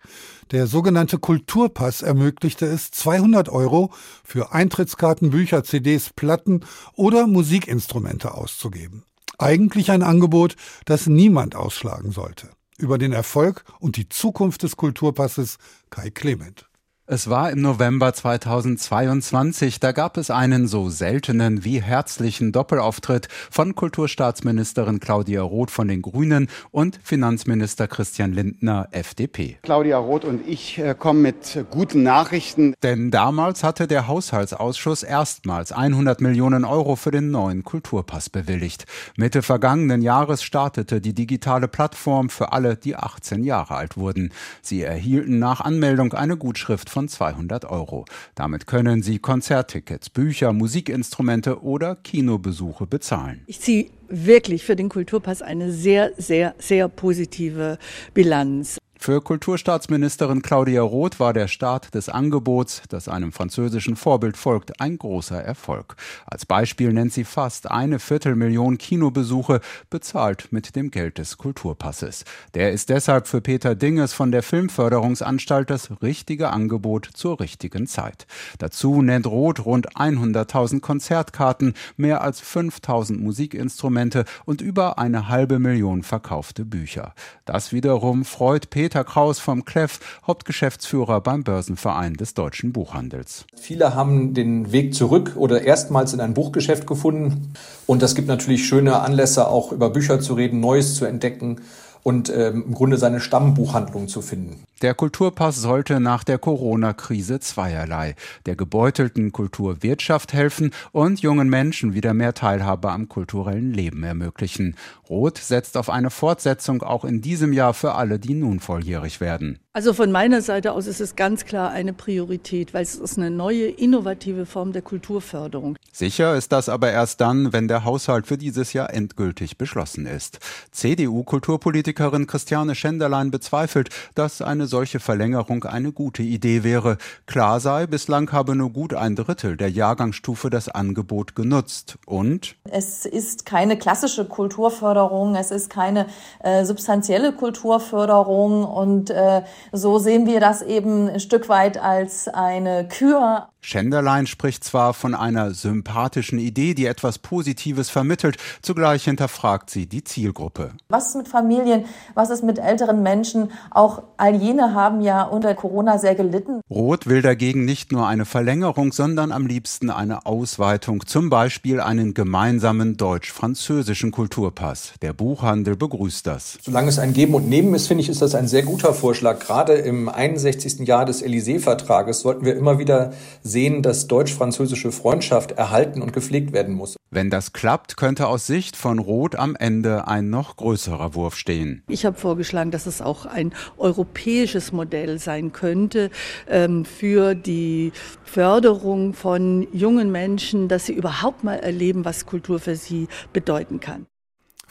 [0.51, 3.91] Der sogenannte Kulturpass ermöglichte es, 200 Euro
[4.23, 6.61] für Eintrittskarten, Bücher, CDs, Platten
[6.95, 9.03] oder Musikinstrumente auszugeben.
[9.37, 15.57] Eigentlich ein Angebot, das niemand ausschlagen sollte über den Erfolg und die Zukunft des Kulturpasses
[15.89, 16.65] Kai Clement.
[17.05, 23.75] Es war im November 2022, da gab es einen so seltenen wie herzlichen Doppelauftritt von
[23.75, 29.57] Kulturstaatsministerin Claudia Roth von den Grünen und Finanzminister Christian Lindner FDP.
[29.63, 32.73] Claudia Roth und ich äh, kommen mit guten Nachrichten.
[32.83, 38.85] Denn damals hatte der Haushaltsausschuss erstmals 100 Millionen Euro für den neuen Kulturpass bewilligt.
[39.17, 44.31] Mitte vergangenen Jahres startete die digitale Plattform für alle, die 18 Jahre alt wurden.
[44.61, 48.05] Sie erhielten nach Anmeldung eine Gutschrift von 200 Euro.
[48.35, 53.43] Damit können Sie Konzerttickets, Bücher, Musikinstrumente oder Kinobesuche bezahlen.
[53.47, 57.77] Ich ziehe wirklich für den Kulturpass eine sehr, sehr, sehr positive
[58.13, 58.77] Bilanz.
[59.03, 64.97] Für Kulturstaatsministerin Claudia Roth war der Start des Angebots, das einem französischen Vorbild folgt, ein
[64.97, 65.97] großer Erfolg.
[66.25, 72.23] Als Beispiel nennt sie fast eine Viertelmillion Kinobesuche, bezahlt mit dem Geld des Kulturpasses.
[72.53, 78.25] Der ist deshalb für Peter Dinges von der Filmförderungsanstalt das richtige Angebot zur richtigen Zeit.
[78.59, 86.03] Dazu nennt Roth rund 100.000 Konzertkarten, mehr als 5.000 Musikinstrumente und über eine halbe Million
[86.03, 87.13] verkaufte Bücher.
[87.43, 93.45] Das wiederum freut Peter Kraus vom Kleff, Hauptgeschäftsführer beim Börsenverein des deutschen Buchhandels.
[93.55, 97.53] Viele haben den Weg zurück oder erstmals in ein Buchgeschäft gefunden.
[97.87, 101.61] Und das gibt natürlich schöne Anlässe, auch über Bücher zu reden, Neues zu entdecken
[102.03, 104.63] und ähm, im Grunde seine Stammbuchhandlung zu finden.
[104.81, 112.13] Der Kulturpass sollte nach der Corona-Krise zweierlei der gebeutelten Kulturwirtschaft helfen und jungen Menschen wieder
[112.13, 114.75] mehr Teilhabe am kulturellen Leben ermöglichen.
[115.09, 119.59] Roth setzt auf eine Fortsetzung auch in diesem Jahr für alle, die nun volljährig werden.
[119.75, 123.31] Also von meiner Seite aus ist es ganz klar eine Priorität, weil es ist eine
[123.31, 125.77] neue, innovative Form der Kulturförderung.
[125.91, 130.37] Sicher ist das aber erst dann, wenn der Haushalt für dieses Jahr endgültig beschlossen ist.
[130.69, 136.99] CDU-Kulturpolitikerin Christiane Schenderlein bezweifelt, dass eine solche Verlängerung eine gute Idee wäre.
[137.25, 141.97] Klar sei, bislang habe nur gut ein Drittel der Jahrgangsstufe das Angebot genutzt.
[142.05, 146.05] Und es ist keine klassische Kulturförderung, es ist keine
[146.43, 152.87] äh, substanzielle Kulturförderung und äh, so sehen wir das eben ein Stück weit als eine
[152.87, 153.49] Kür.
[153.65, 160.03] Schenderlein spricht zwar von einer sympathischen Idee, die etwas Positives vermittelt, zugleich hinterfragt sie die
[160.03, 160.71] Zielgruppe.
[160.89, 163.51] Was ist mit Familien, was ist mit älteren Menschen?
[163.71, 166.59] Auch all jene haben ja unter Corona sehr gelitten.
[166.69, 172.13] Roth will dagegen nicht nur eine Verlängerung, sondern am liebsten eine Ausweitung, zum Beispiel einen
[172.13, 174.93] gemeinsamen deutsch-französischen Kulturpass.
[175.01, 176.57] Der Buchhandel begrüßt das.
[176.61, 179.39] Solange es ein Geben und Nehmen ist, finde ich, ist das ein sehr guter Vorschlag.
[179.39, 180.85] Gerade im 61.
[180.85, 183.13] Jahr des Élysée-Vertrages sollten wir immer wieder
[183.53, 186.97] sehen, dass deutsch-französische Freundschaft erhalten und gepflegt werden muss.
[187.09, 191.83] Wenn das klappt, könnte aus Sicht von Roth am Ende ein noch größerer Wurf stehen.
[191.87, 196.09] Ich habe vorgeschlagen, dass es auch ein europäisches Modell sein könnte
[196.49, 202.75] ähm, für die Förderung von jungen Menschen, dass sie überhaupt mal erleben, was Kultur für
[202.75, 204.07] sie bedeuten kann.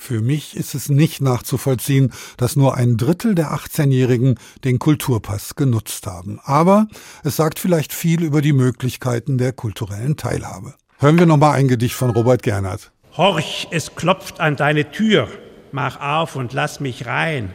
[0.05, 4.35] Für mich ist es nicht nachzuvollziehen, dass nur ein Drittel der 18-Jährigen
[4.65, 6.41] den Kulturpass genutzt haben.
[6.43, 6.89] Aber
[7.23, 10.75] es sagt vielleicht viel über die Möglichkeiten der kulturellen Teilhabe.
[10.99, 12.91] Hören wir nochmal ein Gedicht von Robert Gernert.
[13.17, 15.29] Horch, es klopft an deine Tür.
[15.71, 17.55] Mach auf und lass mich rein.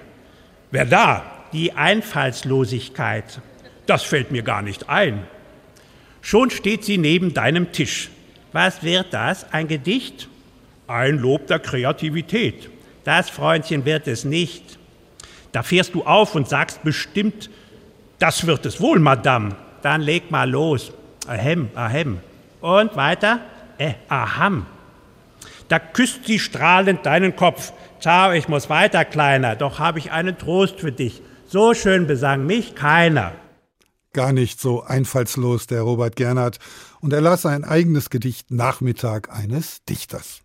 [0.71, 1.25] Wer da?
[1.51, 3.41] Die Einfallslosigkeit.
[3.87, 5.27] Das fällt mir gar nicht ein.
[6.21, 8.09] Schon steht sie neben deinem Tisch.
[8.53, 9.51] Was wird das?
[9.51, 10.29] Ein Gedicht?
[10.87, 12.69] Ein Lob der Kreativität.
[13.03, 14.77] Das, Freundchen, wird es nicht.
[15.51, 17.49] Da fährst du auf und sagst bestimmt,
[18.19, 19.55] das wird es wohl, Madame.
[19.81, 20.91] Dann leg mal los.
[21.27, 22.19] Ahem, ahem.
[22.61, 23.41] Und weiter?
[23.77, 24.65] Äh, aham.
[25.67, 27.73] Da küsst sie strahlend deinen Kopf.
[27.99, 31.21] Ciao, ich muss weiter, Kleiner, doch habe ich einen Trost für dich.
[31.47, 33.33] So schön besang mich keiner.
[34.13, 36.59] Gar nicht so einfallslos, der Robert Gernert.
[37.01, 40.41] Und er las sein eigenes Gedicht Nachmittag eines Dichters.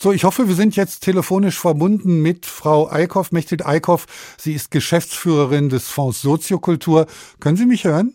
[0.00, 4.06] So, ich hoffe, wir sind jetzt telefonisch verbunden mit Frau Eickhoff, Mechthild Eickhoff.
[4.36, 7.06] Sie ist Geschäftsführerin des Fonds Soziokultur.
[7.40, 8.14] Können Sie mich hören?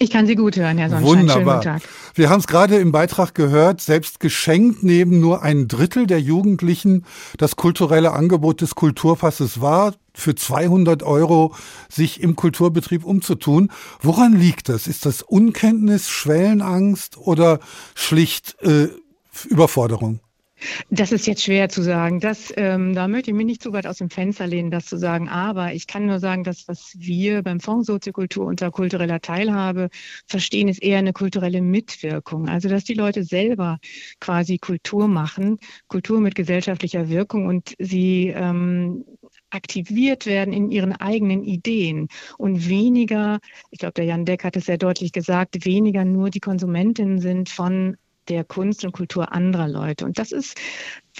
[0.00, 1.18] Ich kann Sie gut hören, Herr Sonnenschein.
[1.18, 1.62] Wunderbar.
[1.62, 1.90] Schönen guten Tag.
[2.14, 7.04] Wir haben es gerade im Beitrag gehört, selbst geschenkt nehmen nur ein Drittel der Jugendlichen
[7.36, 11.54] das kulturelle Angebot des Kulturpasses wahr, für 200 Euro
[11.88, 13.72] sich im Kulturbetrieb umzutun.
[14.00, 14.86] Woran liegt das?
[14.86, 17.58] Ist das Unkenntnis, Schwellenangst oder
[17.94, 18.88] schlicht äh,
[19.48, 20.20] Überforderung?
[20.90, 22.20] Das ist jetzt schwer zu sagen.
[22.20, 24.96] Das, ähm, da möchte ich mich nicht zu weit aus dem Fenster lehnen, das zu
[24.96, 25.28] sagen.
[25.28, 29.88] Aber ich kann nur sagen, dass was wir beim Fonds Soziokultur unter kultureller Teilhabe
[30.26, 32.48] verstehen, ist eher eine kulturelle Mitwirkung.
[32.48, 33.78] Also dass die Leute selber
[34.20, 39.04] quasi Kultur machen, Kultur mit gesellschaftlicher Wirkung und sie ähm,
[39.50, 43.38] aktiviert werden in ihren eigenen Ideen und weniger,
[43.70, 47.48] ich glaube, der Jan Deck hat es sehr deutlich gesagt, weniger nur die Konsumentinnen sind
[47.48, 47.96] von
[48.28, 50.04] der Kunst und Kultur anderer Leute.
[50.04, 50.58] Und das ist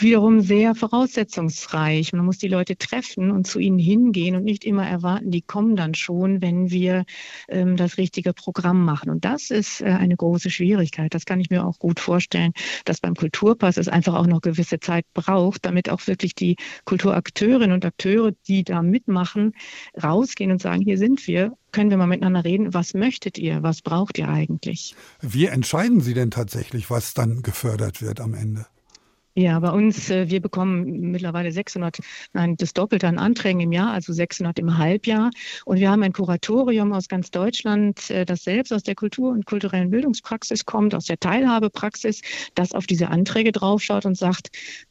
[0.02, 2.12] wiederum sehr voraussetzungsreich.
[2.12, 5.76] Man muss die Leute treffen und zu ihnen hingehen und nicht immer erwarten, die kommen
[5.76, 7.04] dann schon, wenn wir
[7.48, 9.10] ähm, das richtige Programm machen.
[9.10, 11.14] Und das ist äh, eine große Schwierigkeit.
[11.14, 12.52] Das kann ich mir auch gut vorstellen,
[12.84, 17.72] dass beim Kulturpass es einfach auch noch gewisse Zeit braucht, damit auch wirklich die Kulturakteurinnen
[17.72, 19.52] und Akteure, die da mitmachen,
[20.02, 23.82] rausgehen und sagen, hier sind wir, können wir mal miteinander reden, was möchtet ihr, was
[23.82, 24.94] braucht ihr eigentlich?
[25.20, 28.66] Wie entscheiden Sie denn tatsächlich, was dann gefördert wird am Ende?
[29.38, 31.98] Ja, bei uns, äh, wir bekommen mittlerweile 600,
[32.32, 35.30] nein, das Doppelte an Anträgen im Jahr, also 600 im Halbjahr.
[35.64, 39.46] Und wir haben ein Kuratorium aus ganz Deutschland, äh, das selbst aus der Kultur- und
[39.46, 42.20] kulturellen Bildungspraxis kommt, aus der Teilhabepraxis,
[42.56, 44.48] das auf diese Anträge draufschaut und sagt,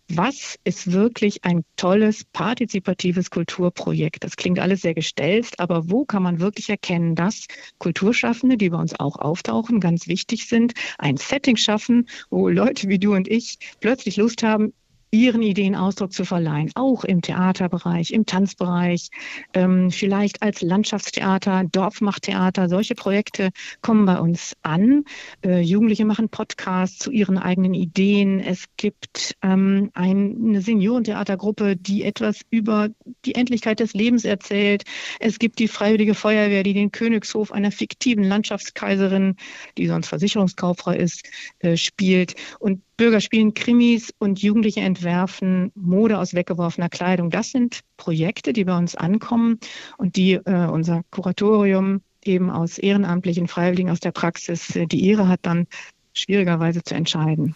[0.10, 4.24] was ist wirklich ein tolles partizipatives Kulturprojekt?
[4.24, 8.78] Das klingt alles sehr gestelzt, aber wo kann man wirklich erkennen, dass Kulturschaffende, die bei
[8.78, 13.58] uns auch auftauchen, ganz wichtig sind, ein Setting schaffen, wo Leute wie du und ich
[13.80, 14.74] plötzlich Lust haben,
[15.12, 19.10] ihren Ideen Ausdruck zu verleihen, auch im Theaterbereich, im Tanzbereich,
[19.54, 22.68] ähm, vielleicht als Landschaftstheater, Dorfmachttheater.
[22.68, 25.06] Solche Projekte kommen bei uns an.
[25.46, 28.40] Äh, Jugendliche machen Podcasts zu ihren eigenen Ideen.
[28.40, 32.90] Es gibt ähm, ein, eine Seniorentheatergruppe, die etwas über
[33.26, 34.84] die Endlichkeit des Lebens erzählt.
[35.20, 39.36] Es gibt die Freiwillige Feuerwehr, die den Königshof einer fiktiven Landschaftskaiserin,
[39.78, 41.24] die sonst Versicherungskauffrau ist,
[41.60, 42.36] äh, spielt.
[42.60, 47.30] Und Bürger spielen Krimis und Jugendliche entwerfen Mode aus weggeworfener Kleidung.
[47.30, 49.60] Das sind Projekte, die bei uns ankommen
[49.98, 55.28] und die äh, unser Kuratorium eben aus ehrenamtlichen Freiwilligen aus der Praxis äh, die Ehre
[55.28, 55.68] hat, dann
[56.14, 57.56] schwierigerweise zu entscheiden.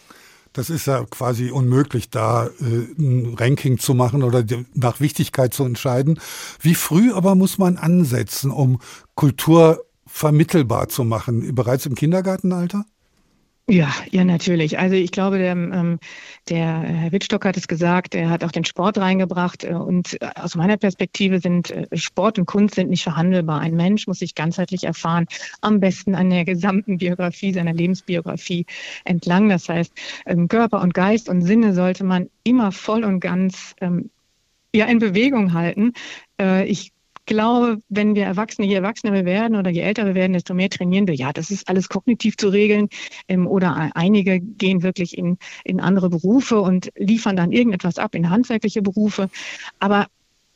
[0.53, 2.51] Das ist ja quasi unmöglich, da äh,
[2.99, 6.19] ein Ranking zu machen oder nach Wichtigkeit zu entscheiden.
[6.59, 8.79] Wie früh aber muss man ansetzen, um
[9.15, 11.55] Kultur vermittelbar zu machen?
[11.55, 12.85] Bereits im Kindergartenalter?
[13.69, 14.79] Ja, ja, natürlich.
[14.79, 15.99] Also ich glaube, der, ähm,
[16.49, 19.63] der Herr Wittstock hat es gesagt, er hat auch den Sport reingebracht.
[19.63, 23.61] Äh, und äh, aus meiner Perspektive sind äh, Sport und Kunst sind nicht verhandelbar.
[23.61, 25.25] Ein Mensch muss sich ganzheitlich erfahren,
[25.61, 28.65] am besten an der gesamten Biografie, seiner Lebensbiografie
[29.05, 29.47] entlang.
[29.47, 29.93] Das heißt,
[30.25, 34.09] ähm, Körper und Geist und Sinne sollte man immer voll und ganz ähm,
[34.73, 35.93] ja, in Bewegung halten.
[36.39, 36.91] Äh, ich
[37.31, 40.69] glaube, wenn wir Erwachsene, je erwachsener wir werden oder je älter wir werden, desto mehr
[40.69, 41.15] trainieren wir.
[41.15, 42.89] Ja, das ist alles kognitiv zu regeln.
[43.27, 48.29] Ähm, oder einige gehen wirklich in, in andere Berufe und liefern dann irgendetwas ab in
[48.29, 49.29] handwerkliche Berufe.
[49.79, 50.07] Aber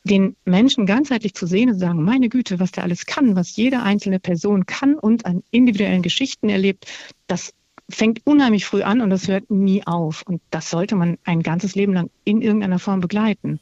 [0.04, 3.82] den Menschen ganzheitlich zu sehen und sagen, meine Güte, was der alles kann, was jede
[3.82, 6.86] einzelne Person kann und an individuellen Geschichten erlebt,
[7.28, 7.54] das
[7.90, 10.24] fängt unheimlich früh an und das hört nie auf.
[10.28, 13.60] Und das sollte man ein ganzes Leben lang in irgendeiner Form begleiten.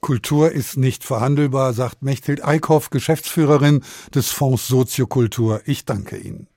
[0.00, 3.84] Kultur ist nicht verhandelbar, sagt Mechthild Eickhoff, Geschäftsführerin
[4.14, 5.62] des Fonds Soziokultur.
[5.64, 6.49] Ich danke Ihnen.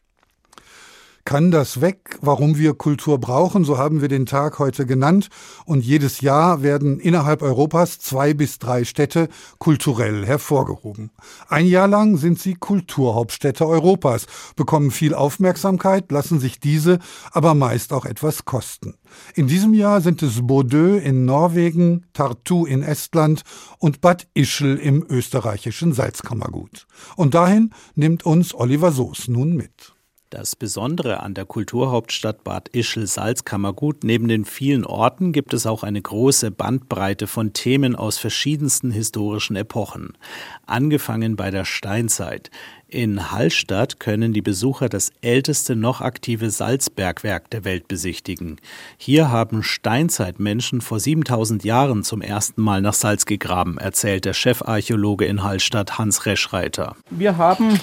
[1.25, 5.29] Kann das weg, warum wir Kultur brauchen, so haben wir den Tag heute genannt.
[5.65, 11.11] Und jedes Jahr werden innerhalb Europas zwei bis drei Städte kulturell hervorgehoben.
[11.47, 14.25] Ein Jahr lang sind sie Kulturhauptstädte Europas,
[14.57, 16.99] bekommen viel Aufmerksamkeit, lassen sich diese
[17.31, 18.95] aber meist auch etwas kosten.
[19.33, 23.43] In diesem Jahr sind es Bordeaux in Norwegen, Tartu in Estland
[23.79, 26.85] und Bad Ischl im österreichischen Salzkammergut.
[27.15, 29.92] Und dahin nimmt uns Oliver Soos nun mit.
[30.33, 36.01] Das Besondere an der Kulturhauptstadt Bad Ischl-Salzkammergut, neben den vielen Orten gibt es auch eine
[36.01, 40.17] große Bandbreite von Themen aus verschiedensten historischen Epochen.
[40.65, 42.49] Angefangen bei der Steinzeit.
[42.87, 48.57] In Hallstatt können die Besucher das älteste noch aktive Salzbergwerk der Welt besichtigen.
[48.97, 55.25] Hier haben Steinzeitmenschen vor 7000 Jahren zum ersten Mal nach Salz gegraben, erzählt der Chefarchäologe
[55.25, 56.95] in Hallstatt Hans Reschreiter.
[57.11, 57.79] Wir haben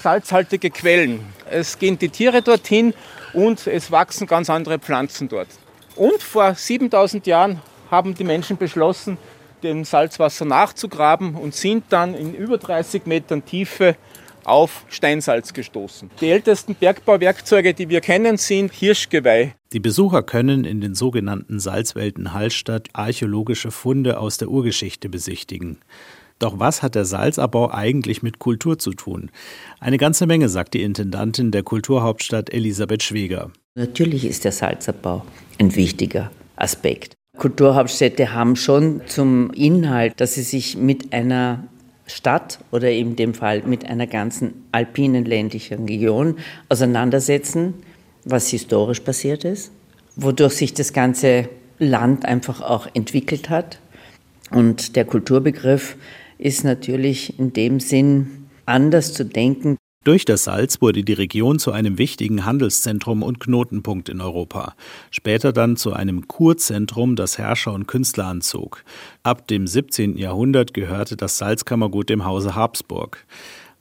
[0.00, 1.20] salzhaltige Quellen.
[1.50, 2.94] Es gehen die Tiere dorthin
[3.32, 5.48] und es wachsen ganz andere Pflanzen dort.
[5.96, 7.60] Und vor 7000 Jahren
[7.90, 9.18] haben die Menschen beschlossen,
[9.62, 13.96] dem Salzwasser nachzugraben und sind dann in über 30 Metern Tiefe
[14.44, 16.10] auf Steinsalz gestoßen.
[16.20, 19.54] Die ältesten Bergbauwerkzeuge, die wir kennen, sind Hirschgeweih.
[19.72, 25.78] Die Besucher können in den sogenannten Salzwelten Hallstatt archäologische Funde aus der Urgeschichte besichtigen.
[26.40, 29.30] Doch was hat der Salzabbau eigentlich mit Kultur zu tun?
[29.78, 33.50] Eine ganze Menge, sagt die Intendantin der Kulturhauptstadt Elisabeth Schweger.
[33.74, 35.22] Natürlich ist der Salzabbau
[35.58, 37.14] ein wichtiger Aspekt.
[37.36, 41.64] Kulturhauptstädte haben schon zum Inhalt, dass sie sich mit einer
[42.06, 46.38] Stadt oder in dem Fall mit einer ganzen alpinen ländlichen Region
[46.70, 47.74] auseinandersetzen,
[48.24, 49.72] was historisch passiert ist,
[50.16, 53.78] wodurch sich das ganze Land einfach auch entwickelt hat.
[54.50, 55.96] Und der Kulturbegriff
[56.40, 59.76] ist natürlich in dem Sinn anders zu denken.
[60.02, 64.74] Durch das Salz wurde die Region zu einem wichtigen Handelszentrum und Knotenpunkt in Europa,
[65.10, 68.82] später dann zu einem Kurzentrum, das Herrscher und Künstler anzog.
[69.22, 70.16] Ab dem 17.
[70.16, 73.26] Jahrhundert gehörte das Salzkammergut dem Hause Habsburg.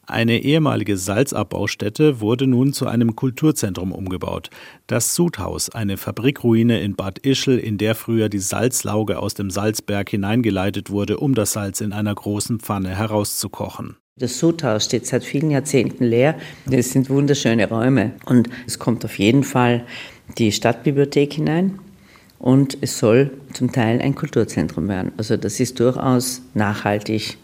[0.09, 4.49] Eine ehemalige Salzabbaustätte wurde nun zu einem Kulturzentrum umgebaut.
[4.87, 10.09] Das Sudhaus, eine Fabrikruine in Bad Ischl, in der früher die Salzlauge aus dem Salzberg
[10.09, 13.97] hineingeleitet wurde, um das Salz in einer großen Pfanne herauszukochen.
[14.17, 16.39] Das Sudhaus steht seit vielen Jahrzehnten leer.
[16.65, 18.13] Das sind wunderschöne Räume.
[18.25, 19.85] Und es kommt auf jeden Fall
[20.39, 21.77] die Stadtbibliothek hinein
[22.39, 25.11] und es soll zum Teil ein Kulturzentrum werden.
[25.17, 27.37] Also das ist durchaus nachhaltig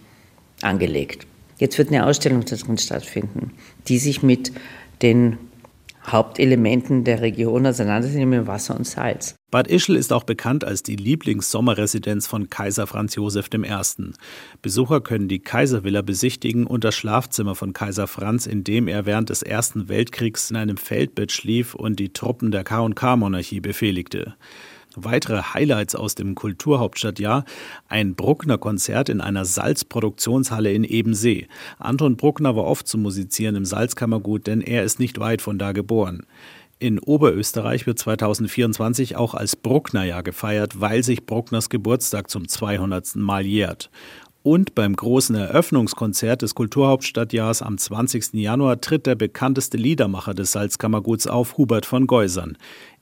[0.64, 1.28] angelegt.
[1.58, 3.52] Jetzt wird eine Ausstellung darin stattfinden,
[3.88, 4.52] die sich mit
[5.02, 5.38] den
[6.08, 9.36] Hauptelementen der Region auseinandersetzen, Wasser und Salz.
[9.50, 13.64] Bad Ischl ist auch bekannt als die Lieblingssommerresidenz von Kaiser Franz Josef I.
[14.62, 19.30] Besucher können die Kaiservilla besichtigen und das Schlafzimmer von Kaiser Franz, in dem er während
[19.30, 24.36] des Ersten Weltkriegs in einem Feldbett schlief und die Truppen der K&K-Monarchie befehligte.
[24.96, 27.46] Weitere Highlights aus dem Kulturhauptstadtjahr:
[27.88, 31.48] ein Bruckner-Konzert in einer Salzproduktionshalle in Ebensee.
[31.80, 35.72] Anton Bruckner war oft zu musizieren im Salzkammergut, denn er ist nicht weit von da
[35.72, 36.26] geboren.
[36.78, 43.16] In Oberösterreich wird 2024 auch als Brucknerjahr gefeiert, weil sich Bruckners Geburtstag zum 200.
[43.16, 43.90] Mal jährt.
[44.44, 48.34] Und beim großen Eröffnungskonzert des Kulturhauptstadtjahrs am 20.
[48.34, 52.56] Januar tritt der bekannteste Liedermacher des Salzkammerguts auf, Hubert von Geusern.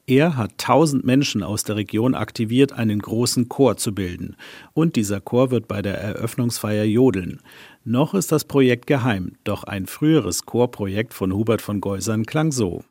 [0.06, 4.36] Er hat tausend Menschen aus der Region aktiviert, einen großen Chor zu bilden.
[4.74, 7.40] Und dieser Chor wird bei der Eröffnungsfeier jodeln.
[7.86, 12.84] Noch ist das Projekt geheim, doch ein früheres Chorprojekt von Hubert von Geusern klang so.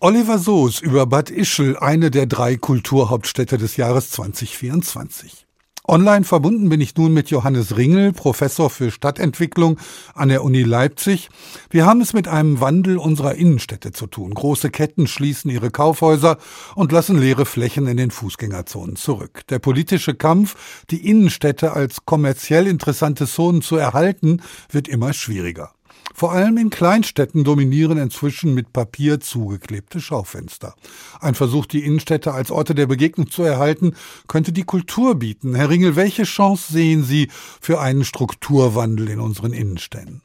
[0.00, 5.47] Oliver Soos über Bad Ischl, eine der drei Kulturhauptstädte des Jahres 2024.
[5.90, 9.78] Online verbunden bin ich nun mit Johannes Ringel, Professor für Stadtentwicklung
[10.12, 11.30] an der Uni Leipzig.
[11.70, 14.34] Wir haben es mit einem Wandel unserer Innenstädte zu tun.
[14.34, 16.36] Große Ketten schließen ihre Kaufhäuser
[16.74, 19.46] und lassen leere Flächen in den Fußgängerzonen zurück.
[19.48, 25.72] Der politische Kampf, die Innenstädte als kommerziell interessante Zonen zu erhalten, wird immer schwieriger.
[26.18, 30.74] Vor allem in Kleinstädten dominieren inzwischen mit Papier zugeklebte Schaufenster.
[31.20, 33.94] Ein Versuch, die Innenstädte als Orte der Begegnung zu erhalten,
[34.26, 35.54] könnte die Kultur bieten.
[35.54, 40.22] Herr Ringel, welche Chance sehen Sie für einen Strukturwandel in unseren Innenstädten?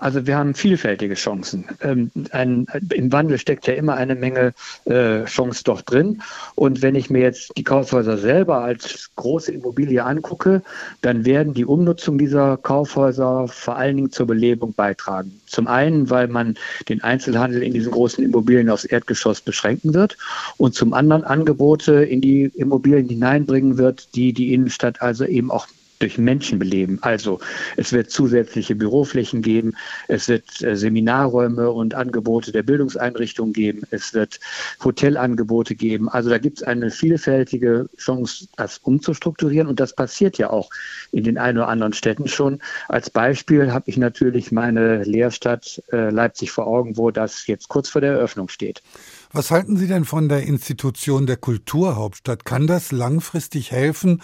[0.00, 1.64] Also wir haben vielfältige Chancen.
[1.80, 6.22] Ähm, ein, Im Wandel steckt ja immer eine Menge äh, Chance doch drin.
[6.54, 10.62] Und wenn ich mir jetzt die Kaufhäuser selber als große Immobilie angucke,
[11.02, 15.40] dann werden die Umnutzung dieser Kaufhäuser vor allen Dingen zur Belebung beitragen.
[15.46, 16.56] Zum einen, weil man
[16.88, 20.16] den Einzelhandel in diesen großen Immobilien aufs Erdgeschoss beschränken wird
[20.58, 25.66] und zum anderen Angebote in die Immobilien hineinbringen wird, die die Innenstadt also eben auch
[25.98, 26.98] durch Menschen beleben.
[27.02, 27.40] Also
[27.76, 29.74] es wird zusätzliche Büroflächen geben,
[30.08, 34.40] es wird äh, Seminarräume und Angebote der Bildungseinrichtungen geben, es wird
[34.82, 36.08] Hotelangebote geben.
[36.08, 40.70] Also da gibt es eine vielfältige Chance, das umzustrukturieren und das passiert ja auch
[41.12, 42.60] in den ein oder anderen Städten schon.
[42.88, 47.88] Als Beispiel habe ich natürlich meine Lehrstadt äh, Leipzig vor Augen, wo das jetzt kurz
[47.88, 48.82] vor der Eröffnung steht.
[49.30, 52.46] Was halten Sie denn von der Institution der Kulturhauptstadt?
[52.46, 54.22] Kann das langfristig helfen,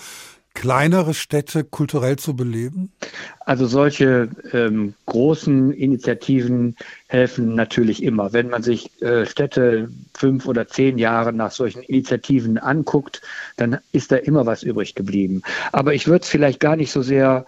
[0.55, 2.93] kleinere Städte kulturell zu beleben?
[3.41, 6.77] Also solche ähm, großen Initiativen
[7.09, 8.33] helfen natürlich immer.
[8.33, 13.21] Wenn man sich äh, Städte fünf oder zehn Jahre nach solchen Initiativen anguckt,
[13.57, 15.43] dann ist da immer was übrig geblieben.
[15.73, 17.45] Aber ich würde es vielleicht gar nicht so sehr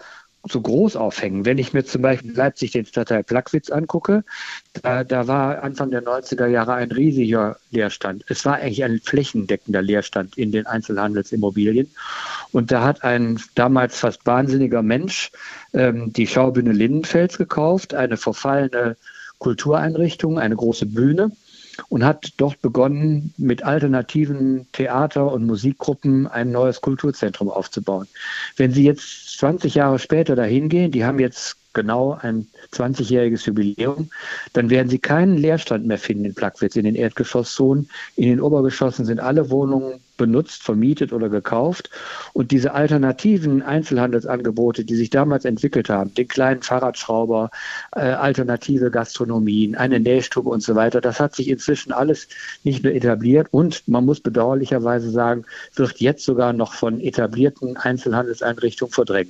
[0.48, 1.44] so groß aufhängen.
[1.44, 4.24] Wenn ich mir zum Beispiel Leipzig den Stadtteil Plagwitz angucke,
[4.82, 8.24] da, da war Anfang der 90er Jahre ein riesiger Leerstand.
[8.28, 11.90] Es war eigentlich ein flächendeckender Leerstand in den Einzelhandelsimmobilien.
[12.52, 15.30] Und da hat ein damals fast wahnsinniger Mensch
[15.72, 18.96] ähm, die Schaubühne Lindenfels gekauft, eine verfallene
[19.38, 21.32] Kultureinrichtung, eine große Bühne
[21.88, 28.06] und hat dort begonnen, mit alternativen Theater- und Musikgruppen ein neues Kulturzentrum aufzubauen.
[28.56, 34.10] Wenn Sie jetzt 20 Jahre später dahin gehen, die haben jetzt genau ein 20-jähriges Jubiläum,
[34.54, 37.88] dann werden Sie keinen Leerstand mehr finden in Plagwitz, in den Erdgeschosszonen.
[38.16, 41.90] In den Obergeschossen sind alle Wohnungen benutzt, vermietet oder gekauft.
[42.32, 47.50] Und diese alternativen Einzelhandelsangebote, die sich damals entwickelt haben, den kleinen Fahrradschrauber,
[47.94, 52.28] äh, alternative Gastronomien, eine Nähstube und so weiter, das hat sich inzwischen alles
[52.64, 58.92] nicht mehr etabliert und man muss bedauerlicherweise sagen, wird jetzt sogar noch von etablierten Einzelhandelseinrichtungen
[58.92, 59.25] verdrängt.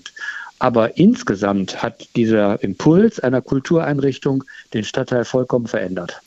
[0.59, 6.23] Aber insgesamt hat dieser Impuls einer Kultureinrichtung den Stadtteil vollkommen verändert.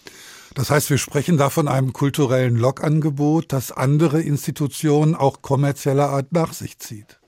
[0.56, 6.32] Das heißt, wir sprechen da von einem kulturellen Logangebot, das andere Institutionen auch kommerzieller Art
[6.32, 7.20] nach sich zieht.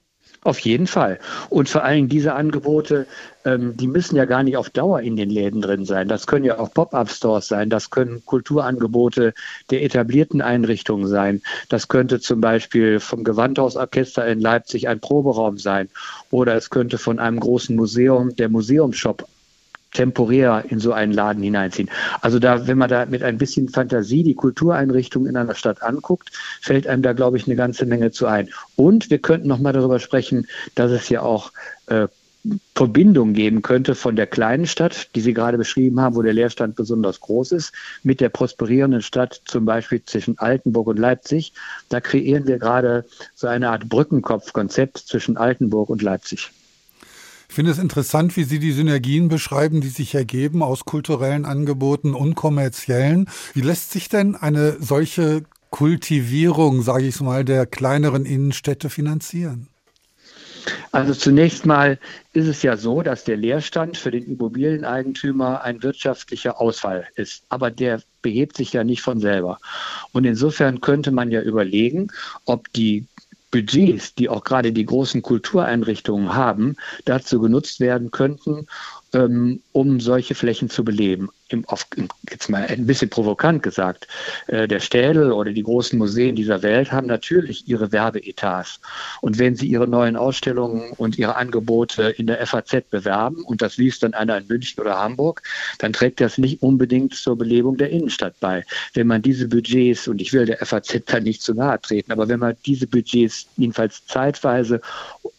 [0.44, 1.20] Auf jeden Fall.
[1.50, 3.06] Und vor allem diese Angebote,
[3.46, 6.08] ähm, die müssen ja gar nicht auf Dauer in den Läden drin sein.
[6.08, 7.70] Das können ja auch Pop-up-Stores sein.
[7.70, 9.34] Das können Kulturangebote
[9.70, 11.42] der etablierten Einrichtungen sein.
[11.70, 15.89] Das könnte zum Beispiel vom Gewandhausorchester in Leipzig ein Proberaum sein.
[16.30, 19.28] Oder es könnte von einem großen Museum der Museumsshop
[19.94, 21.89] temporär in so einen Laden hineinziehen.
[22.22, 26.32] Also da, wenn man da mit ein bisschen Fantasie die Kultureinrichtungen in einer Stadt anguckt,
[26.62, 28.50] fällt einem da, glaube ich, eine ganze Menge zu ein.
[28.76, 31.52] Und wir könnten noch mal darüber sprechen, dass es ja auch
[31.88, 32.08] äh,
[32.76, 36.76] Verbindung geben könnte von der kleinen Stadt, die Sie gerade beschrieben haben, wo der Leerstand
[36.76, 37.74] besonders groß ist,
[38.04, 41.54] mit der prosperierenden Stadt, zum Beispiel zwischen Altenburg und Leipzig.
[41.89, 46.52] Da kreieren wir gerade so eine Art Brückenkopfkonzept zwischen Altenburg und Leipzig.
[47.50, 52.16] Ich finde es interessant, wie Sie die Synergien beschreiben, die sich ergeben aus kulturellen Angeboten
[52.16, 53.28] und kommerziellen.
[53.54, 59.68] Wie lässt sich denn eine solche Kultivierung, sage ich mal, der kleineren Innenstädte finanzieren?
[60.91, 61.99] Also zunächst mal
[62.34, 67.43] ist es ja so, dass der Leerstand für den Immobilieneigentümer ein wirtschaftlicher Ausfall ist.
[67.49, 69.59] Aber der behebt sich ja nicht von selber.
[70.12, 72.09] Und insofern könnte man ja überlegen,
[72.45, 73.05] ob die
[73.51, 78.68] Budgets, die auch gerade die großen Kultureinrichtungen haben, dazu genutzt werden könnten,
[79.14, 81.88] ähm, um solche Flächen zu beleben im, auf,
[82.30, 84.08] jetzt mal ein bisschen provokant gesagt,
[84.47, 88.80] äh, der Städel oder die großen Museen dieser Welt haben natürlich ihre Werbeetats.
[89.22, 93.78] Und wenn sie ihre neuen Ausstellungen und ihre Angebote in der FAZ bewerben und das
[93.78, 95.43] liest dann einer in München oder Hamburg,
[95.80, 98.66] dann trägt das nicht unbedingt zur Belebung der Innenstadt bei.
[98.93, 102.28] Wenn man diese Budgets, und ich will der FAZ da nicht zu nahe treten, aber
[102.28, 104.82] wenn man diese Budgets jedenfalls zeitweise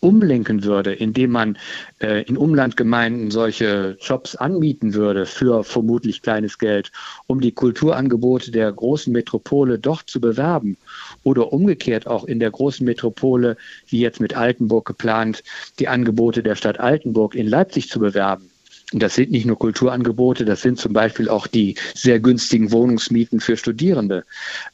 [0.01, 1.59] umlenken würde, indem man
[2.01, 6.91] äh, in Umlandgemeinden solche Jobs anbieten würde für vermutlich vermutlich kleines Geld,
[7.29, 10.77] um die Kulturangebote der großen Metropole doch zu bewerben
[11.23, 13.57] oder umgekehrt auch in der großen Metropole,
[13.89, 15.45] wie jetzt mit Altenburg geplant,
[15.79, 18.51] die Angebote der Stadt Altenburg in Leipzig zu bewerben.
[18.93, 23.41] Und das sind nicht nur Kulturangebote, das sind zum Beispiel auch die sehr günstigen Wohnungsmieten
[23.41, 24.25] für Studierende.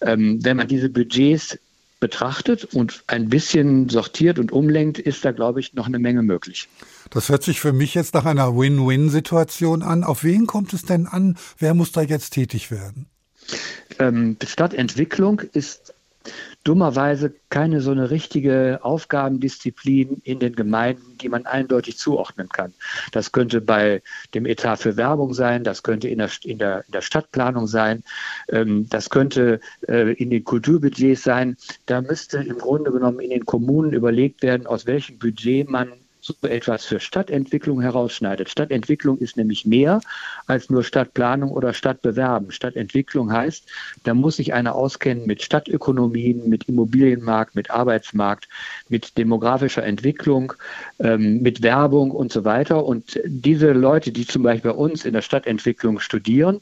[0.00, 1.58] Ähm, wenn man diese Budgets
[2.00, 6.68] betrachtet und ein bisschen sortiert und umlenkt, ist da, glaube ich, noch eine Menge möglich.
[7.10, 10.04] Das hört sich für mich jetzt nach einer Win-Win-Situation an.
[10.04, 11.36] Auf wen kommt es denn an?
[11.58, 13.06] Wer muss da jetzt tätig werden?
[13.98, 15.94] Ähm, Stadtentwicklung ist
[16.64, 22.74] dummerweise keine so eine richtige Aufgabendisziplin in den Gemeinden, die man eindeutig zuordnen kann.
[23.12, 24.02] Das könnte bei
[24.34, 28.04] dem Etat für Werbung sein, das könnte in der, in der, in der Stadtplanung sein,
[28.48, 31.56] ähm, das könnte äh, in den Kulturbudgets sein.
[31.86, 35.92] Da müsste im Grunde genommen in den Kommunen überlegt werden, aus welchem Budget man
[36.28, 38.50] so etwas für Stadtentwicklung herausschneidet.
[38.50, 40.00] Stadtentwicklung ist nämlich mehr
[40.46, 42.52] als nur Stadtplanung oder Stadtbewerben.
[42.52, 43.64] Stadtentwicklung heißt,
[44.04, 48.48] da muss sich einer auskennen mit Stadtökonomien, mit Immobilienmarkt, mit Arbeitsmarkt,
[48.88, 50.52] mit demografischer Entwicklung,
[50.98, 52.84] ähm, mit Werbung und so weiter.
[52.84, 56.60] Und diese Leute, die zum Beispiel bei uns in der Stadtentwicklung studieren,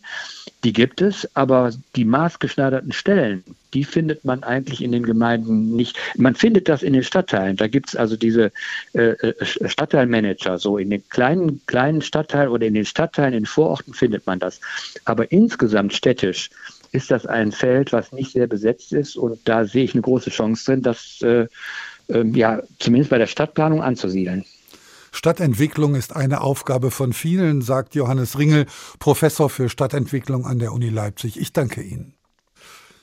[0.64, 3.44] die gibt es, aber die maßgeschneiderten Stellen,
[3.74, 5.98] die findet man eigentlich in den Gemeinden nicht.
[6.16, 7.56] Man findet das in den Stadtteilen.
[7.56, 8.50] Da gibt es also diese
[8.94, 10.58] äh, äh, Stadtteilmanager.
[10.58, 14.60] So in den kleinen, kleinen Stadtteilen oder in den Stadtteilen, in Vororten findet man das.
[15.04, 16.50] Aber insgesamt städtisch
[16.92, 19.16] ist das ein Feld, was nicht sehr besetzt ist.
[19.16, 21.46] Und da sehe ich eine große Chance drin, das äh,
[22.08, 24.44] äh, ja zumindest bei der Stadtplanung anzusiedeln.
[25.12, 28.66] Stadtentwicklung ist eine Aufgabe von vielen, sagt Johannes Ringel,
[28.98, 31.40] Professor für Stadtentwicklung an der Uni Leipzig.
[31.40, 32.15] Ich danke Ihnen.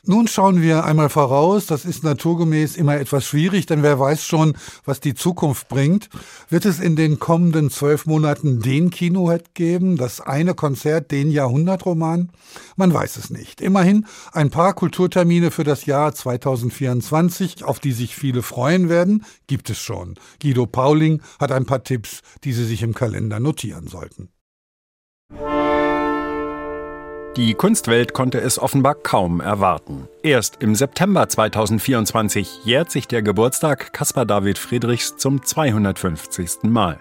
[0.06, 1.66] Nun schauen wir einmal voraus.
[1.66, 6.10] Das ist naturgemäß immer etwas schwierig, denn wer weiß schon, was die Zukunft bringt.
[6.50, 12.34] Wird es in den kommenden zwölf Monaten den Kinohead geben, das eine Konzert, den Jahrhundertroman?
[12.76, 13.62] Man weiß es nicht.
[13.62, 19.70] Immerhin ein paar Kulturtermine für das Jahr 2024, auf die sich viele freuen werden, gibt
[19.70, 20.16] es schon.
[20.42, 24.28] Guido Pauling hat ein paar Tipps, die Sie sich im Kalender notieren sollten.
[27.36, 30.08] Die Kunstwelt konnte es offenbar kaum erwarten.
[30.22, 36.62] Erst im September 2024 jährt sich der Geburtstag Caspar David Friedrichs zum 250.
[36.64, 37.00] Mal.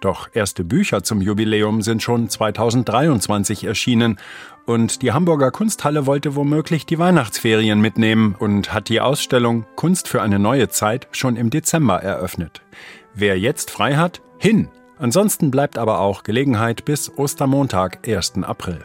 [0.00, 4.18] Doch erste Bücher zum Jubiläum sind schon 2023 erschienen
[4.66, 10.20] und die Hamburger Kunsthalle wollte womöglich die Weihnachtsferien mitnehmen und hat die Ausstellung Kunst für
[10.22, 12.62] eine neue Zeit schon im Dezember eröffnet.
[13.14, 14.70] Wer jetzt frei hat, hin!
[14.98, 18.42] Ansonsten bleibt aber auch Gelegenheit bis Ostermontag, 1.
[18.42, 18.84] April.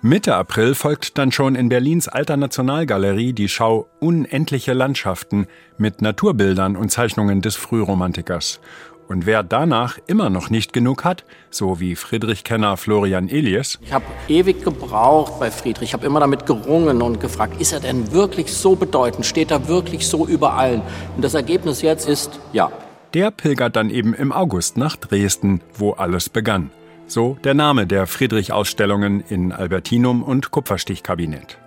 [0.00, 5.46] Mitte April folgt dann schon in Berlins Alter Nationalgalerie die Schau Unendliche Landschaften
[5.78, 8.60] mit Naturbildern und Zeichnungen des Frühromantikers.
[9.08, 13.78] Und wer danach immer noch nicht genug hat, so wie Friedrich-Kenner Florian Elias.
[13.82, 17.80] Ich habe ewig gebraucht bei Friedrich, ich habe immer damit gerungen und gefragt, ist er
[17.80, 20.82] denn wirklich so bedeutend, steht er wirklich so über allen?
[21.14, 22.72] Und das Ergebnis jetzt ist ja.
[23.12, 26.70] Der pilgert dann eben im August nach Dresden, wo alles begann.
[27.06, 31.58] So der Name der Friedrich-Ausstellungen in Albertinum und Kupferstichkabinett.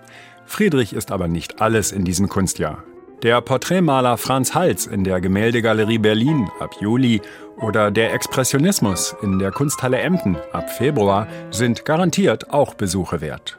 [0.46, 2.84] Friedrich ist aber nicht alles in diesem Kunstjahr.
[3.24, 7.22] Der Porträtmaler Franz Hals in der Gemäldegalerie Berlin ab Juli
[7.58, 13.58] oder der Expressionismus in der Kunsthalle Emden ab Februar sind garantiert auch Besuche wert.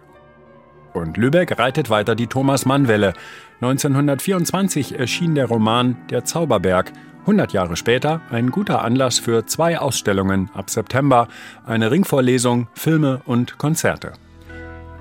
[0.96, 3.12] Und Lübeck reitet weiter die Thomas-Mann-Welle.
[3.60, 6.90] 1924 erschien der Roman Der Zauberberg.
[7.20, 11.28] 100 Jahre später ein guter Anlass für zwei Ausstellungen ab September,
[11.66, 14.14] eine Ringvorlesung, Filme und Konzerte.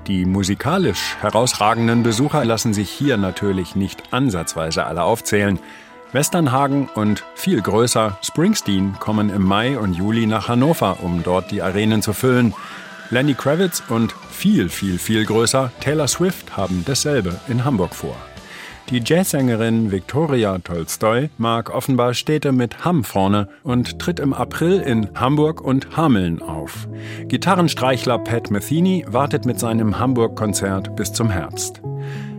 [0.08, 5.60] Die musikalisch herausragenden Besucher lassen sich hier natürlich nicht ansatzweise alle aufzählen.
[6.12, 11.62] Westernhagen und viel größer Springsteen kommen im Mai und Juli nach Hannover, um dort die
[11.62, 12.54] Arenen zu füllen.
[13.12, 18.16] Lenny Kravitz und viel, viel, viel größer Taylor Swift haben dasselbe in Hamburg vor.
[18.90, 25.10] Die Jazzsängerin Viktoria Tolstoi mag offenbar Städte mit Hamm vorne und tritt im April in
[25.16, 26.88] Hamburg und Hameln auf.
[27.28, 31.82] Gitarrenstreichler Pat Metheny wartet mit seinem Hamburg-Konzert bis zum Herbst.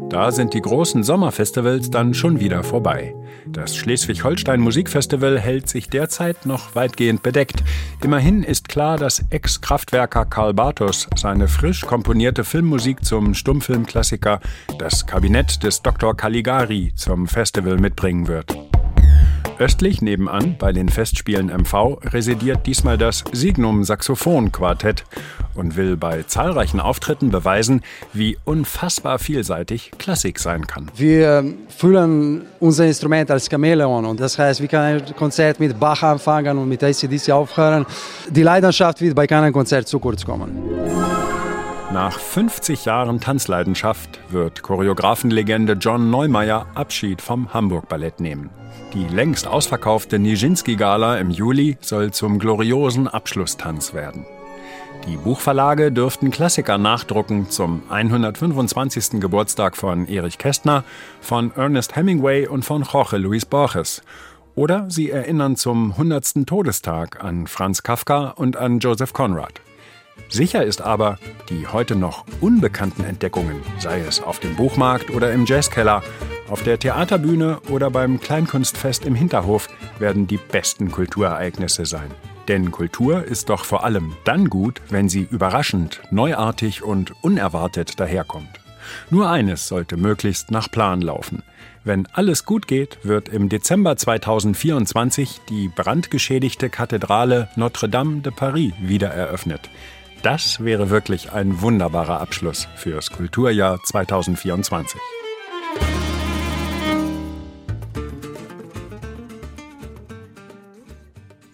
[0.09, 3.15] Da sind die großen Sommerfestivals dann schon wieder vorbei.
[3.47, 7.65] Das Schleswig-Holstein Musikfestival hält sich derzeit noch weitgehend bedeckt.
[8.03, 14.41] Immerhin ist klar, dass Ex-Kraftwerker Karl Bartos seine frisch komponierte Filmmusik zum Stummfilmklassiker
[14.79, 16.17] Das Kabinett des Dr.
[16.17, 18.57] Caligari zum Festival mitbringen wird.
[19.59, 25.05] Östlich nebenan bei den Festspielen MV residiert diesmal das Signum Saxophon Quartett
[25.55, 27.82] und will bei zahlreichen Auftritten beweisen,
[28.12, 30.91] wie unfassbar vielseitig Klassik sein kann.
[30.95, 36.03] Wir fühlen unser Instrument als Chamäleon und das heißt, wir können ein Konzert mit Bach
[36.03, 37.87] anfangen und mit ACDC aufhören.
[38.28, 40.53] Die Leidenschaft wird bei keinem Konzert zu kurz kommen.
[41.93, 48.51] Nach 50 Jahren Tanzleidenschaft wird Choreografenlegende John Neumeier Abschied vom Hamburg Ballett nehmen.
[48.95, 54.24] Die längst ausverkaufte Nijinsky-Gala im Juli soll zum gloriosen Abschlusstanz werden.
[55.07, 59.20] Die Buchverlage dürften Klassiker nachdrucken zum 125.
[59.20, 60.82] Geburtstag von Erich Kästner,
[61.20, 64.03] von Ernest Hemingway und von Jorge Luis Borges.
[64.55, 66.47] Oder sie erinnern zum 100.
[66.47, 69.61] Todestag an Franz Kafka und an Joseph Conrad.
[70.29, 75.47] Sicher ist aber, die heute noch unbekannten Entdeckungen, sei es auf dem Buchmarkt oder im
[75.47, 76.03] Jazzkeller,
[76.49, 82.11] auf der Theaterbühne oder beim Kleinkunstfest im Hinterhof, werden die besten Kulturereignisse sein.
[82.49, 88.61] Denn Kultur ist doch vor allem dann gut, wenn sie überraschend, neuartig und unerwartet daherkommt.
[89.11, 91.43] Nur eines sollte möglichst nach Plan laufen.
[91.83, 99.09] Wenn alles gut geht, wird im Dezember 2024 die brandgeschädigte Kathedrale Notre-Dame de Paris wieder
[99.09, 99.71] eröffnet.
[100.23, 105.01] Das wäre wirklich ein wunderbarer Abschluss fürs Kulturjahr 2024.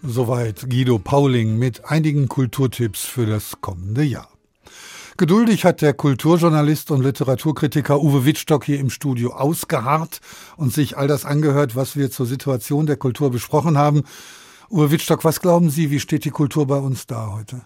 [0.05, 4.27] Soweit Guido Pauling mit einigen Kulturtipps für das kommende Jahr.
[5.15, 10.19] Geduldig hat der Kulturjournalist und Literaturkritiker Uwe Wittstock hier im Studio ausgeharrt
[10.57, 14.03] und sich all das angehört, was wir zur Situation der Kultur besprochen haben.
[14.69, 17.61] Uwe Wittstock, was glauben Sie, wie steht die Kultur bei uns da heute?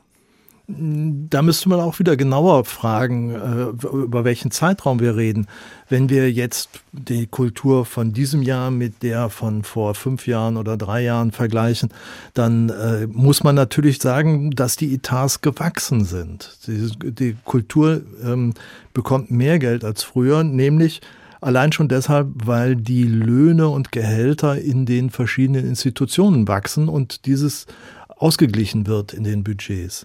[0.69, 5.47] Da müsste man auch wieder genauer fragen, äh, über welchen Zeitraum wir reden.
[5.87, 10.75] Wenn wir jetzt die Kultur von diesem Jahr mit der von vor fünf Jahren oder
[10.75, 11.87] drei Jahren vergleichen,
[12.33, 16.57] dann äh, muss man natürlich sagen, dass die Etats gewachsen sind.
[16.67, 18.53] Die, Kultur ähm,
[18.93, 21.01] bekommt mehr Geld als früher, nämlich
[21.39, 27.67] Allein schon deshalb, weil die Löhne und Gehälter in den verschiedenen Institutionen wachsen und dieses
[28.07, 30.03] ausgeglichen wird in den Budgets.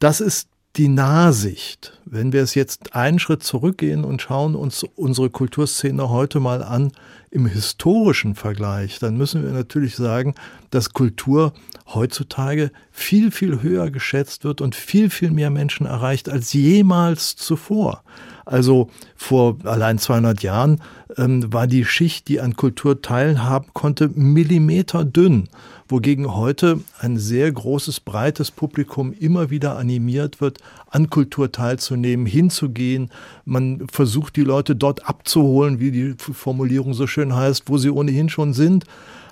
[0.00, 2.00] Das ist die Nahsicht.
[2.06, 6.92] Wenn wir es jetzt einen Schritt zurückgehen und schauen uns unsere Kulturszene heute mal an
[7.30, 10.34] im historischen Vergleich, dann müssen wir natürlich sagen,
[10.70, 11.52] dass Kultur
[11.86, 18.02] heutzutage viel, viel höher geschätzt wird und viel, viel mehr Menschen erreicht als jemals zuvor.
[18.44, 20.80] Also vor allein 200 Jahren
[21.16, 25.48] ähm, war die Schicht, die an Kultur teilhaben konnte, Millimeter dünn
[25.90, 33.10] wogegen heute ein sehr großes, breites Publikum immer wieder animiert wird, an Kultur teilzunehmen, hinzugehen.
[33.44, 38.28] Man versucht die Leute dort abzuholen, wie die Formulierung so schön heißt, wo sie ohnehin
[38.28, 38.84] schon sind,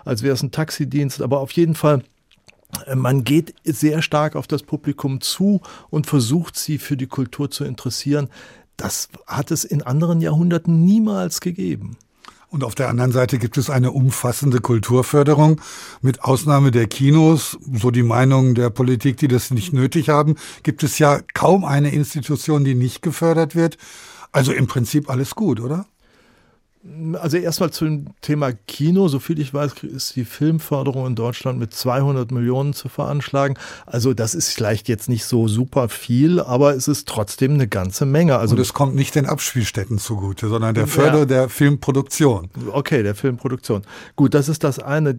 [0.04, 1.22] als wäre es ein Taxidienst.
[1.22, 2.02] Aber auf jeden Fall
[2.86, 7.50] äh, man geht sehr stark auf das Publikum zu und versucht sie für die Kultur
[7.50, 8.28] zu interessieren.
[8.78, 11.98] Das hat es in anderen Jahrhunderten niemals gegeben.
[12.48, 15.60] Und auf der anderen Seite gibt es eine umfassende Kulturförderung.
[16.00, 20.82] Mit Ausnahme der Kinos, so die Meinung der Politik, die das nicht nötig haben, gibt
[20.82, 23.76] es ja kaum eine Institution, die nicht gefördert wird.
[24.32, 25.84] Also im Prinzip alles gut, oder?
[27.20, 29.08] Also erstmal zum Thema Kino.
[29.08, 33.58] Soviel ich weiß, ist die Filmförderung in Deutschland mit 200 Millionen zu veranschlagen.
[33.86, 38.06] Also das ist vielleicht jetzt nicht so super viel, aber es ist trotzdem eine ganze
[38.06, 38.38] Menge.
[38.38, 41.24] Also Und es kommt nicht den Abspielstätten zugute, sondern der Förder ja.
[41.24, 42.50] der Filmproduktion.
[42.72, 43.82] Okay, der Filmproduktion.
[44.16, 45.18] Gut, das ist das eine.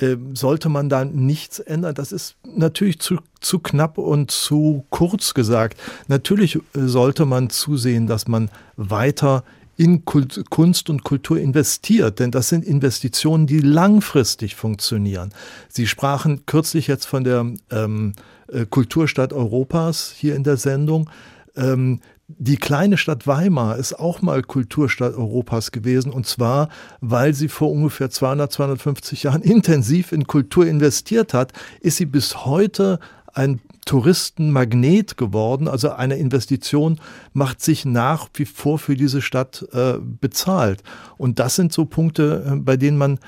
[0.00, 1.94] Ähm, sollte man da nichts ändern?
[1.94, 5.78] Das ist natürlich zu, zu knapp und zu kurz gesagt.
[6.08, 9.44] Natürlich äh, sollte man zusehen, dass man weiter
[9.80, 15.32] in Kunst und Kultur investiert, denn das sind Investitionen, die langfristig funktionieren.
[15.70, 18.12] Sie sprachen kürzlich jetzt von der ähm,
[18.52, 21.08] äh, Kulturstadt Europas hier in der Sendung.
[21.56, 26.68] Ähm, die kleine Stadt Weimar ist auch mal Kulturstadt Europas gewesen und zwar,
[27.00, 32.44] weil sie vor ungefähr 200, 250 Jahren intensiv in Kultur investiert hat, ist sie bis
[32.44, 33.00] heute
[33.32, 35.68] ein Touristenmagnet geworden.
[35.68, 37.00] Also eine Investition
[37.32, 40.82] macht sich nach wie vor für diese Stadt äh, bezahlt.
[41.16, 43.18] Und das sind so Punkte, äh, bei denen man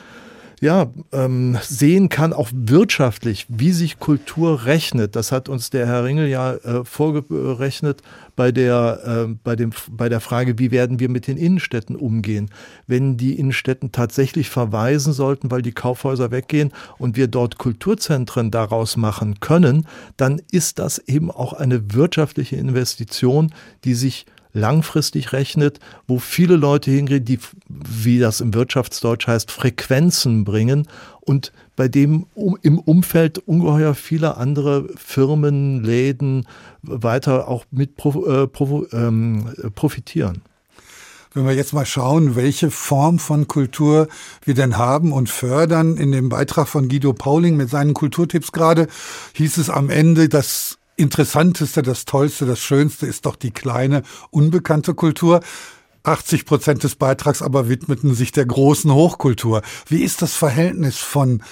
[0.63, 5.17] ja, ähm, sehen kann, auch wirtschaftlich, wie sich Kultur rechnet.
[5.17, 8.01] Das hat uns der Herr Ringel ja äh, vorgerechnet
[8.37, 12.49] bei der, äh, bei, dem, bei der Frage, wie werden wir mit den Innenstädten umgehen.
[12.87, 18.97] Wenn die Innenstädten tatsächlich verweisen sollten, weil die Kaufhäuser weggehen und wir dort Kulturzentren daraus
[18.97, 23.53] machen können, dann ist das eben auch eine wirtschaftliche Investition,
[23.83, 27.39] die sich langfristig rechnet, wo viele Leute hingehen, die,
[27.69, 30.87] wie das im Wirtschaftsdeutsch heißt, Frequenzen bringen
[31.21, 36.47] und bei dem um, im Umfeld ungeheuer viele andere Firmen, Läden
[36.83, 38.49] weiter auch mit äh,
[38.93, 40.43] ähm, profitieren.
[41.35, 44.09] Wenn wir jetzt mal schauen, welche Form von Kultur
[44.45, 48.87] wir denn haben und fördern, in dem Beitrag von Guido Pauling mit seinen Kulturtipps gerade,
[49.33, 54.95] hieß es am Ende, dass Interessanteste, das Tollste, das Schönste ist doch die kleine, unbekannte
[54.95, 55.41] Kultur.
[56.05, 59.63] 80 Prozent des Beitrags aber widmeten sich der großen Hochkultur.
[59.87, 61.43] Wie ist das Verhältnis von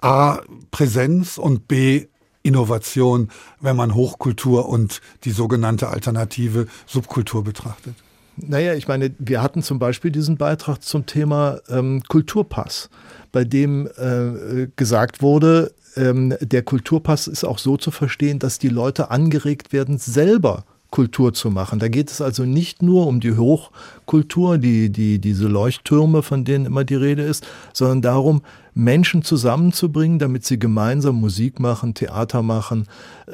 [0.00, 0.38] A,
[0.70, 2.06] Präsenz und B,
[2.44, 3.30] Innovation,
[3.60, 7.94] wenn man Hochkultur und die sogenannte alternative Subkultur betrachtet?
[8.36, 12.88] Naja, ich meine, wir hatten zum Beispiel diesen Beitrag zum Thema ähm, Kulturpass,
[13.30, 18.68] bei dem äh, gesagt wurde, ähm, der Kulturpass ist auch so zu verstehen, dass die
[18.68, 21.80] Leute angeregt werden, selber Kultur zu machen.
[21.80, 26.66] Da geht es also nicht nur um die Hochkultur, die, die, diese Leuchttürme, von denen
[26.66, 28.42] immer die Rede ist, sondern darum,
[28.74, 32.86] Menschen zusammenzubringen, damit sie gemeinsam Musik machen, Theater machen,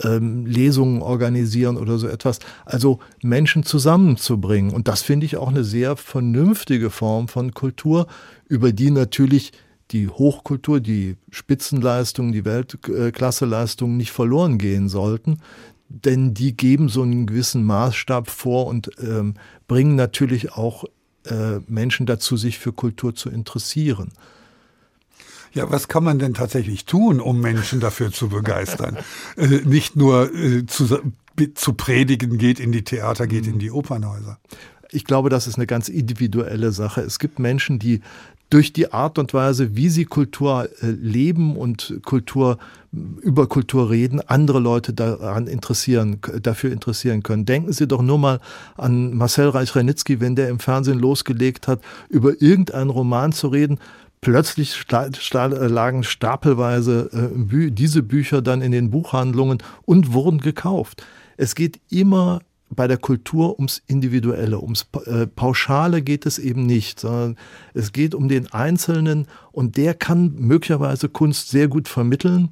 [0.03, 2.39] ähm, Lesungen organisieren oder so etwas.
[2.65, 4.73] Also Menschen zusammenzubringen.
[4.73, 8.07] Und das finde ich auch eine sehr vernünftige Form von Kultur,
[8.49, 9.53] über die natürlich
[9.91, 15.41] die Hochkultur, die Spitzenleistungen, die Weltklasseleistungen nicht verloren gehen sollten,
[15.89, 19.35] denn die geben so einen gewissen Maßstab vor und ähm,
[19.67, 20.85] bringen natürlich auch
[21.25, 24.11] äh, Menschen dazu, sich für Kultur zu interessieren.
[25.55, 28.99] Ja, was kann man denn tatsächlich tun, um Menschen dafür zu begeistern?
[29.37, 31.01] äh, nicht nur äh, zu,
[31.55, 34.39] zu predigen, geht in die Theater, geht in die Opernhäuser.
[34.91, 37.01] Ich glaube, das ist eine ganz individuelle Sache.
[37.01, 38.01] Es gibt Menschen, die
[38.51, 42.59] durch die Art und Weise, wie sie Kultur äh, leben und Kultur
[42.91, 47.45] über Kultur reden, andere Leute daran interessieren, dafür interessieren können.
[47.45, 48.41] Denken Sie doch nur mal
[48.79, 53.79] an Marcel Reich-Ranitzky, wenn der im Fernsehen losgelegt hat, über irgendeinen Roman zu reden.
[54.23, 61.05] Plötzlich lagen stapelweise äh, diese Bücher dann in den Buchhandlungen und wurden gekauft.
[61.37, 62.41] Es geht immer
[62.71, 67.37] bei der Kultur ums Individuelle, ums äh, Pauschale geht es eben nicht, sondern
[67.75, 72.51] es geht um den Einzelnen und der kann möglicherweise Kunst sehr gut vermitteln.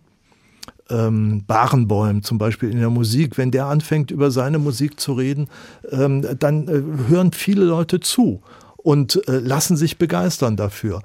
[0.89, 5.49] Ähm, Barenbäum zum Beispiel in der Musik, wenn der anfängt über seine Musik zu reden,
[5.91, 8.41] ähm, dann äh, hören viele Leute zu
[8.77, 11.03] und äh, lassen sich begeistern dafür.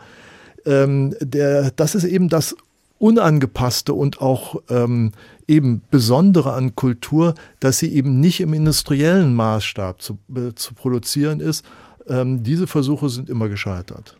[0.65, 2.55] Ähm, der, das ist eben das
[3.01, 5.11] Unangepasste und auch ähm,
[5.47, 11.39] eben Besondere an Kultur, dass sie eben nicht im industriellen Maßstab zu, äh, zu produzieren
[11.39, 11.65] ist.
[12.07, 14.15] Ähm, diese Versuche sind immer gescheitert.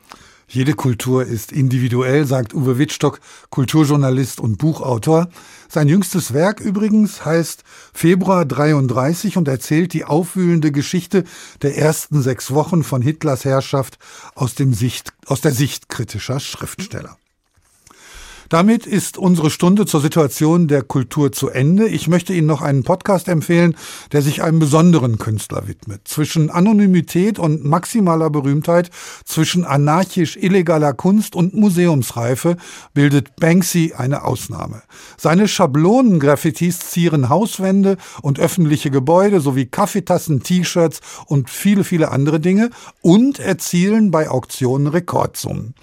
[0.47, 3.21] Jede Kultur ist individuell, sagt Uwe Wittstock,
[3.51, 5.29] Kulturjournalist und Buchautor.
[5.69, 7.63] Sein jüngstes Werk übrigens heißt
[7.93, 11.23] Februar 33 und erzählt die aufwühlende Geschichte
[11.61, 13.99] der ersten sechs Wochen von Hitlers Herrschaft
[14.35, 17.15] aus, dem Sicht, aus der Sicht kritischer Schriftsteller.
[18.51, 21.87] Damit ist unsere Stunde zur Situation der Kultur zu Ende.
[21.87, 23.77] Ich möchte Ihnen noch einen Podcast empfehlen,
[24.11, 26.05] der sich einem besonderen Künstler widmet.
[26.05, 28.89] Zwischen Anonymität und maximaler Berühmtheit,
[29.23, 32.57] zwischen anarchisch illegaler Kunst und Museumsreife
[32.93, 34.81] bildet Banksy eine Ausnahme.
[35.15, 42.69] Seine Schablonen-Graffitis zieren Hauswände und öffentliche Gebäude sowie Kaffeetassen, T-Shirts und viele, viele andere Dinge
[42.99, 45.73] und erzielen bei Auktionen Rekordsummen.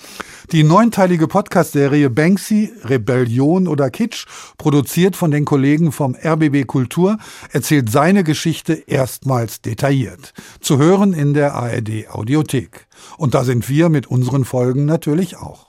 [0.50, 4.24] Die neunteilige Podcast-Serie Banksy, Rebellion oder Kitsch,
[4.56, 7.18] produziert von den Kollegen vom RBB Kultur,
[7.52, 10.32] erzählt seine Geschichte erstmals detailliert.
[10.60, 12.86] Zu hören in der ARD Audiothek.
[13.18, 15.68] Und da sind wir mit unseren Folgen natürlich auch.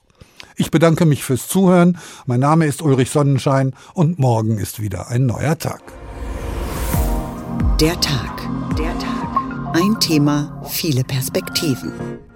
[0.55, 1.97] Ich bedanke mich fürs Zuhören.
[2.25, 5.81] Mein Name ist Ulrich Sonnenschein und morgen ist wieder ein neuer Tag.
[7.81, 8.47] Der Tag.
[8.77, 9.73] Der Tag.
[9.73, 12.28] Ein Thema, viele Perspektiven.